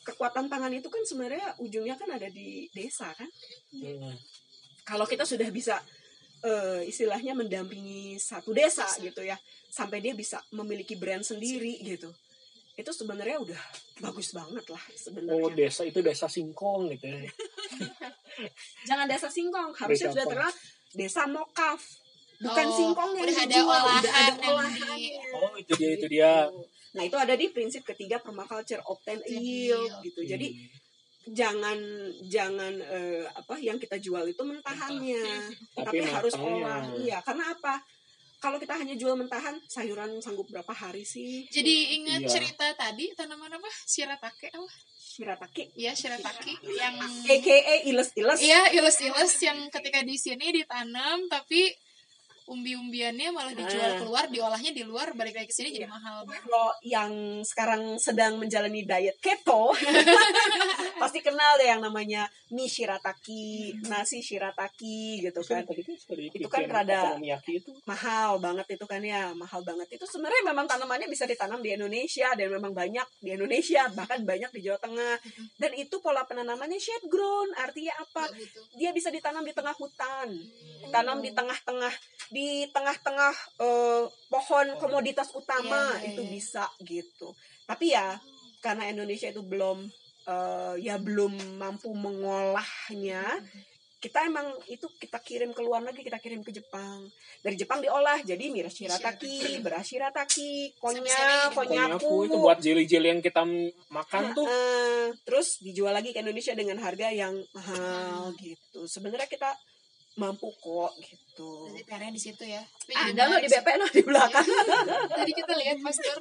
kekuatan 0.04 0.52
tangan 0.52 0.72
itu 0.76 0.92
kan 0.92 1.00
sebenarnya 1.08 1.56
ujungnya 1.62 1.96
kan 1.96 2.10
ada 2.12 2.28
di 2.28 2.68
desa 2.76 3.08
kan? 3.16 3.30
Hmm. 3.72 4.12
kalau 4.84 5.08
kita 5.08 5.24
sudah 5.24 5.48
bisa 5.48 5.78
eh, 6.42 6.82
istilahnya 6.90 7.32
mendampingi 7.38 8.18
satu 8.18 8.50
desa 8.50 8.84
gitu 8.98 9.22
ya 9.22 9.38
sampai 9.70 10.02
dia 10.02 10.12
bisa 10.12 10.42
memiliki 10.52 10.98
brand 10.98 11.22
sendiri 11.22 11.80
gitu 11.80 12.10
itu 12.72 12.90
sebenarnya 12.90 13.36
udah 13.40 13.62
bagus 14.00 14.32
banget 14.32 14.64
lah 14.72 14.80
oh 14.80 14.96
sebenarnya 14.98 15.54
desa 15.54 15.82
itu 15.86 16.00
desa 16.02 16.26
singkong 16.26 16.90
gitu 16.96 17.06
ya 17.08 17.20
jangan 18.88 19.06
desa 19.06 19.28
singkong 19.28 19.70
harusnya 19.72 20.08
sudah 20.10 20.26
terkenal 20.26 20.52
desa 20.92 21.22
mokaf. 21.26 21.80
Bukan 22.42 22.66
Oh, 22.66 22.74
singkong 22.74 23.10
yang 23.14 23.22
udah 23.22 23.38
ada 23.38 23.58
udah 23.62 24.02
di- 24.02 25.14
oh 25.32 25.52
itu 25.54 25.72
dia 25.78 25.90
itu 25.94 26.06
dia. 26.10 26.32
Nah 26.92 27.02
itu 27.06 27.16
ada 27.16 27.34
di 27.38 27.46
prinsip 27.48 27.86
ketiga 27.86 28.18
permaculture 28.18 28.82
obtain 28.84 29.22
yield 29.24 30.02
gitu. 30.02 30.26
Jadi 30.26 30.50
jangan 31.22 31.78
jangan 32.26 32.74
eh, 32.82 33.22
apa 33.30 33.54
yang 33.62 33.78
kita 33.78 33.94
jual 34.02 34.26
itu 34.26 34.42
mentahannya. 34.42 35.22
Tapi, 35.70 35.86
Tapi 35.86 36.02
harus 36.02 36.34
olah. 36.34 36.82
Iya 36.98 37.22
karena 37.22 37.54
apa 37.54 37.78
kalau 38.42 38.58
kita 38.58 38.74
hanya 38.74 38.98
jual 38.98 39.14
mentahan 39.14 39.54
sayuran 39.70 40.18
sanggup 40.18 40.50
berapa 40.50 40.74
hari 40.74 41.06
sih? 41.06 41.46
Jadi 41.46 42.02
ingat 42.02 42.26
Iya. 42.26 42.30
cerita 42.34 42.66
tadi 42.74 43.14
tanaman 43.14 43.54
apa? 43.54 43.70
Shiratake 43.86 44.50
apa? 44.50 44.66
Shirataki 44.98 45.70
ya 45.78 45.94
shiratake 45.94 46.58
yang 46.74 46.98
aka 46.98 47.56
iles 47.86 48.10
iles 48.18 48.40
Iya, 48.42 48.74
iles-iles 48.74 49.34
yang 49.44 49.70
ketika 49.70 50.02
di 50.02 50.16
sini 50.18 50.50
ditanam 50.50 51.30
tapi 51.30 51.70
umbi-umbiannya 52.44 53.28
malah 53.30 53.52
dijual 53.52 53.70
Ah. 53.88 53.98
keluar 53.98 54.24
diolahnya 54.26 54.70
di 54.70 54.82
luar 54.82 55.12
balik 55.12 55.34
lagi 55.34 55.46
ke 55.46 55.54
sini 55.54 55.68
jadi 55.70 55.86
mahal. 55.86 56.22
Banget 56.22 56.42
kalau 56.42 56.68
yang 56.82 57.12
sekarang 57.42 57.82
sedang 57.96 58.36
menjalani 58.36 58.82
diet 58.82 59.16
keto 59.16 59.70
pasti 60.98 61.18
kenal 61.18 61.56
deh 61.56 61.66
yang 61.66 61.80
namanya 61.80 62.24
mie 62.48 62.66
shirataki 62.66 63.74
nasi 63.84 64.20
shirataki 64.20 65.20
gitu 65.20 65.40
kan 65.40 65.62
kan. 65.62 65.74
sudah 65.98 66.22
Itu 66.28 66.46
kan 66.46 66.62
dibikin 66.62 66.68
rada- 66.68 67.04
okonomiyaki 67.10 67.52
itu. 67.58 67.70
mahal 67.84 68.38
banget 68.38 68.66
itu 68.70 68.84
kan 68.84 69.00
ya 69.00 69.32
mahal 69.32 69.60
banget. 69.60 69.86
Itu 69.92 70.04
sebenarnya 70.04 70.42
memang 70.44 70.66
tanamannya 70.66 71.06
bisa 71.06 71.24
ditanam 71.24 71.58
di 71.58 71.72
Indonesia 71.72 72.30
dan 72.32 72.48
memang 72.48 72.72
banyak 72.72 73.06
di 73.18 73.30
Indonesia 73.30 73.88
bahkan 73.90 74.22
banyak 74.22 74.50
di 74.50 74.60
Jawa 74.62 74.78
Tengah. 74.78 75.16
Dan 75.56 75.72
itu 75.74 75.98
pola 75.98 76.22
penanamannya 76.22 76.78
shade 76.78 77.06
grown 77.06 77.50
artinya 77.56 77.94
apa? 77.98 78.24
Nggak 78.24 78.38
butuh. 78.38 78.64
dia 78.74 78.90
bisa 78.90 79.08
ditanam 79.08 79.42
di 79.42 79.52
tengah 79.52 79.74
hutan 79.74 80.28
tanam 80.88 81.18
di 81.18 81.30
tengah-tengah 81.30 81.94
di 82.32 82.64
tengah-tengah 82.72 83.34
eh, 83.60 84.04
pohon 84.32 84.66
komoditas 84.80 85.28
utama 85.36 85.92
Iya, 86.00 86.00
iya, 86.00 86.08
itu 86.16 86.22
iya. 86.24 86.30
bisa 86.32 86.64
gitu. 86.80 87.36
Tapi 87.68 87.92
ya 87.92 88.16
karena 88.64 88.88
Indonesia 88.88 89.28
itu 89.28 89.44
belum 89.44 89.84
eh, 90.24 90.74
ya 90.80 90.96
belum 90.96 91.60
mampu 91.60 91.92
mengolahnya 91.92 93.22
kita 94.02 94.26
emang 94.26 94.50
itu 94.66 94.90
kita 94.98 95.22
kirim 95.22 95.54
ke 95.54 95.62
luar 95.62 95.78
negeri 95.78 96.02
kita 96.02 96.18
kirim 96.18 96.42
ke 96.42 96.50
Jepang. 96.50 97.06
Dari 97.38 97.54
Jepang 97.54 97.78
diolah 97.78 98.18
jadi 98.26 98.50
miras 98.50 98.74
shirataki 98.74 99.62
beras 99.62 99.86
shirataki 99.86 100.74
konyak 100.82 101.06
Seri-seri. 101.06 101.54
konyaku. 101.54 102.26
Itu 102.26 102.36
buat 102.42 102.58
jeli-jeli 102.58 103.14
yang 103.14 103.22
kita 103.22 103.46
makan 103.94 104.34
tuh. 104.34 104.50
Terus 105.22 105.62
dijual 105.62 105.94
lagi 105.94 106.10
ke 106.10 106.18
Indonesia 106.18 106.50
dengan 106.50 106.82
harga 106.82 107.14
yang 107.14 107.38
mahal 107.54 108.34
gitu. 108.42 108.90
Sebenarnya 108.90 109.30
kita 109.30 109.54
mampu 110.16 110.52
kok 110.60 110.92
gitu. 111.00 111.72
Berarti 111.72 111.82
PR-nya 111.88 112.12
di 112.12 112.22
situ 112.22 112.44
ya. 112.44 112.60
Tapi 112.60 112.92
jadi 112.92 113.10
ada 113.16 113.22
lo 113.24 113.36
menarik 113.36 113.48
di. 113.48 113.56
BP 113.56 113.68
lo 113.80 113.86
di 113.88 114.02
belakang. 114.04 114.46
tadi 115.16 115.32
kita 115.32 115.52
lihat 115.56 115.78
master 115.80 116.16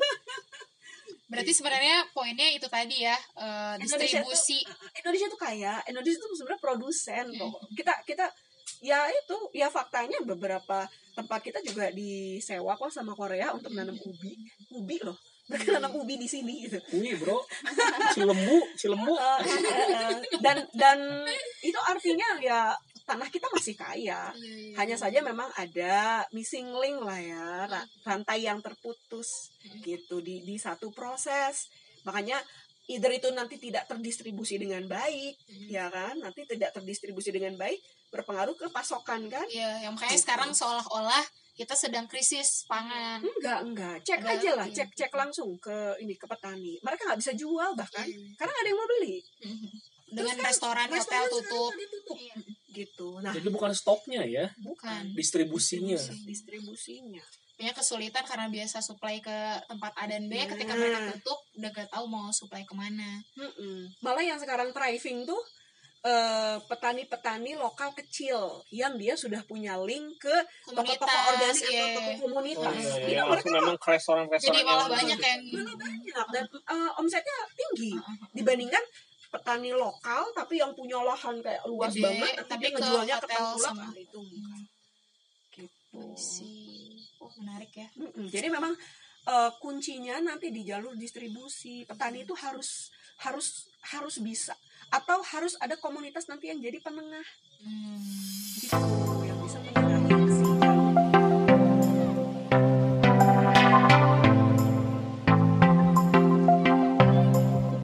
berarti 1.32 1.56
sebenarnya 1.56 2.12
poinnya 2.12 2.44
itu 2.52 2.68
tadi 2.68 3.08
ya 3.08 3.16
eh, 3.16 3.80
Indonesia 3.80 4.20
distribusi. 4.20 4.60
Indonesia 5.00 5.28
tuh 5.32 5.40
kaya. 5.40 5.80
Indonesia 5.88 6.20
tuh 6.20 6.36
sebenarnya 6.36 6.60
produsen 6.60 7.26
Hmm. 7.32 7.40
kok 7.40 7.56
kita 7.72 7.94
kita 8.04 8.26
ya 8.84 9.08
itu 9.08 9.38
ya 9.56 9.72
faktanya 9.72 10.20
beberapa 10.28 10.90
tempat 11.16 11.40
kita 11.40 11.60
juga 11.64 11.88
disewa 11.96 12.76
kok 12.76 12.92
sama 12.92 13.16
Korea 13.16 13.56
untuk 13.56 13.72
nanam 13.72 13.96
ubi. 13.96 14.36
Ubi 14.76 15.00
loh. 15.08 15.16
Mereka 15.48 15.80
nanam 15.80 15.96
ubi 16.00 16.16
di 16.20 16.28
sini 16.28 16.68
gitu. 16.68 16.80
Wih 16.96 17.16
bro, 17.20 17.44
si 18.16 18.24
lembu, 18.24 18.60
si 18.80 18.88
lembu. 18.88 19.16
Eh, 19.16 19.40
eh, 19.44 19.60
eh. 19.92 20.16
dan 20.40 20.64
dan 20.76 21.00
itu 21.60 21.80
artinya 21.84 22.40
ya 22.40 22.72
tanah 23.12 23.28
kita 23.28 23.48
masih 23.50 23.76
kaya 23.76 24.32
Iya, 24.32 24.32
iya. 24.34 24.76
hanya 24.78 24.96
saja 24.96 25.20
memang 25.22 25.52
ada 25.54 25.96
missing 26.30 26.72
link 26.74 27.00
lah 27.00 27.20
ya 27.20 27.46
ra- 27.66 27.88
rantai 28.04 28.40
yang 28.42 28.60
terputus 28.60 29.52
gitu 29.82 30.20
di 30.20 30.40
di 30.42 30.56
satu 30.56 30.90
proses 30.90 31.68
makanya 32.02 32.40
either 32.88 33.12
itu 33.12 33.30
nanti 33.30 33.56
tidak 33.58 33.86
terdistribusi 33.86 34.56
dengan 34.56 34.84
baik 34.86 35.36
ya 35.68 35.88
kan 35.88 36.18
nanti 36.18 36.44
tidak 36.46 36.72
terdistribusi 36.72 37.30
dengan 37.30 37.54
baik 37.56 37.78
berpengaruh 38.10 38.56
ke 38.56 38.68
pasokan 38.68 39.28
kan 39.28 39.46
Iya, 39.48 39.86
yang 39.86 39.94
makanya 39.94 40.12
Gitu. 40.14 40.24
sekarang 40.24 40.52
seolah-olah 40.52 41.24
kita 41.52 41.76
sedang 41.76 42.08
krisis 42.08 42.64
pangan. 42.66 43.20
enggak 43.22 43.60
enggak 43.62 43.98
cek 44.02 44.20
aja 44.26 44.52
lah 44.56 44.66
iya. 44.66 44.76
cek 44.78 44.90
cek 44.94 45.12
langsung 45.14 45.56
ke 45.58 45.72
ini 46.00 46.16
ke 46.16 46.26
petani 46.26 46.80
mereka 46.80 47.06
nggak 47.06 47.20
bisa 47.20 47.32
jual 47.34 47.72
bahkan 47.74 48.04
Iya. 48.04 48.34
karena 48.36 48.54
ada 48.54 48.68
yang 48.68 48.78
mau 48.78 48.90
beli 48.90 49.16
Dengan 50.12 50.28
Terus 50.28 50.36
kan 50.36 50.48
restoran, 50.50 50.88
hotel 50.90 51.00
restoran 51.00 51.30
tutup. 51.32 51.72
ditutup. 51.74 52.18
Iya. 52.20 52.36
Gitu 52.72 53.20
nah 53.20 53.30
Jadi 53.30 53.48
bukan 53.48 53.72
stoknya 53.72 54.24
ya, 54.24 54.48
Bukan. 54.58 55.12
distribusinya. 55.14 56.00
distribusinya 56.24 57.22
Punya 57.54 57.78
kesulitan 57.78 58.26
karena 58.26 58.50
biasa 58.50 58.82
supply 58.82 59.22
ke 59.22 59.38
tempat 59.70 59.94
A 59.94 60.10
dan 60.10 60.26
B. 60.26 60.34
Ketika 60.34 60.74
Nah. 60.74 60.82
mereka 60.82 61.14
tutup, 61.14 61.38
udah 61.54 61.70
gak 61.70 61.90
tahu 61.90 62.06
mau 62.10 62.34
supply 62.34 62.66
ke 62.66 62.74
mana. 62.74 63.22
Mm-mm. 63.38 63.86
Malah 64.02 64.26
yang 64.26 64.42
sekarang 64.42 64.74
thriving 64.74 65.30
tuh 65.30 65.38
eh, 66.02 66.58
petani-petani 66.66 67.54
lokal 67.54 67.94
kecil 67.94 68.66
yang 68.74 68.98
dia 68.98 69.14
sudah 69.14 69.46
punya 69.46 69.78
link 69.78 70.18
ke 70.18 70.34
toko-toko 70.66 71.06
Komunitas, 71.06 71.30
organik 71.30 71.64
iya. 71.70 71.78
atau 71.78 71.94
toko 71.94 72.10
Oh 72.10 72.20
komunitas. 72.26 72.74
iya, 72.74 72.94
Jadi 72.98 73.14
iya, 73.14 73.22
mereka 73.30 73.50
memang 73.54 73.76
restoran-restoran 73.78 74.50
Jadi 74.50 74.60
malah 74.66 74.88
banyak 74.90 75.20
yang 75.22 75.42
malah 75.54 75.76
banyak 75.78 76.26
dan 76.34 76.44
eh, 76.50 76.92
omsetnya 76.98 77.38
tinggi 77.54 77.94
Heeh. 77.94 78.16
dibandingkan 78.34 78.84
petani 79.32 79.72
lokal 79.72 80.28
tapi 80.36 80.60
yang 80.60 80.76
punya 80.76 81.00
lahan 81.00 81.40
kayak 81.40 81.64
luas 81.66 81.96
Gede, 81.96 82.04
banget 82.04 82.34
tapi, 82.36 82.50
tapi 82.52 82.62
dia 82.62 82.72
ngejualnya 82.76 83.16
ke 83.16 83.28
tengkulak 83.28 83.72
sama- 83.72 83.96
itu. 83.96 84.22
Gitu. 85.52 86.04
sih. 86.16 87.08
Oh, 87.18 87.32
menarik 87.38 87.72
ya. 87.72 87.88
Mm-mm. 87.96 88.28
Jadi 88.28 88.48
memang 88.48 88.74
eh, 89.24 89.52
kuncinya 89.58 90.20
nanti 90.20 90.50
di 90.50 90.64
jalur 90.64 90.96
distribusi 90.96 91.84
petani 91.84 92.24
itu 92.24 92.34
harus 92.34 92.90
harus 93.22 93.70
harus 93.94 94.18
bisa 94.18 94.58
atau 94.90 95.22
harus 95.24 95.54
ada 95.58 95.78
komunitas 95.78 96.26
nanti 96.26 96.50
yang 96.50 96.60
jadi 96.60 96.80
penengah 96.80 97.24
Hmm. 97.62 98.02
gitu 98.58 98.82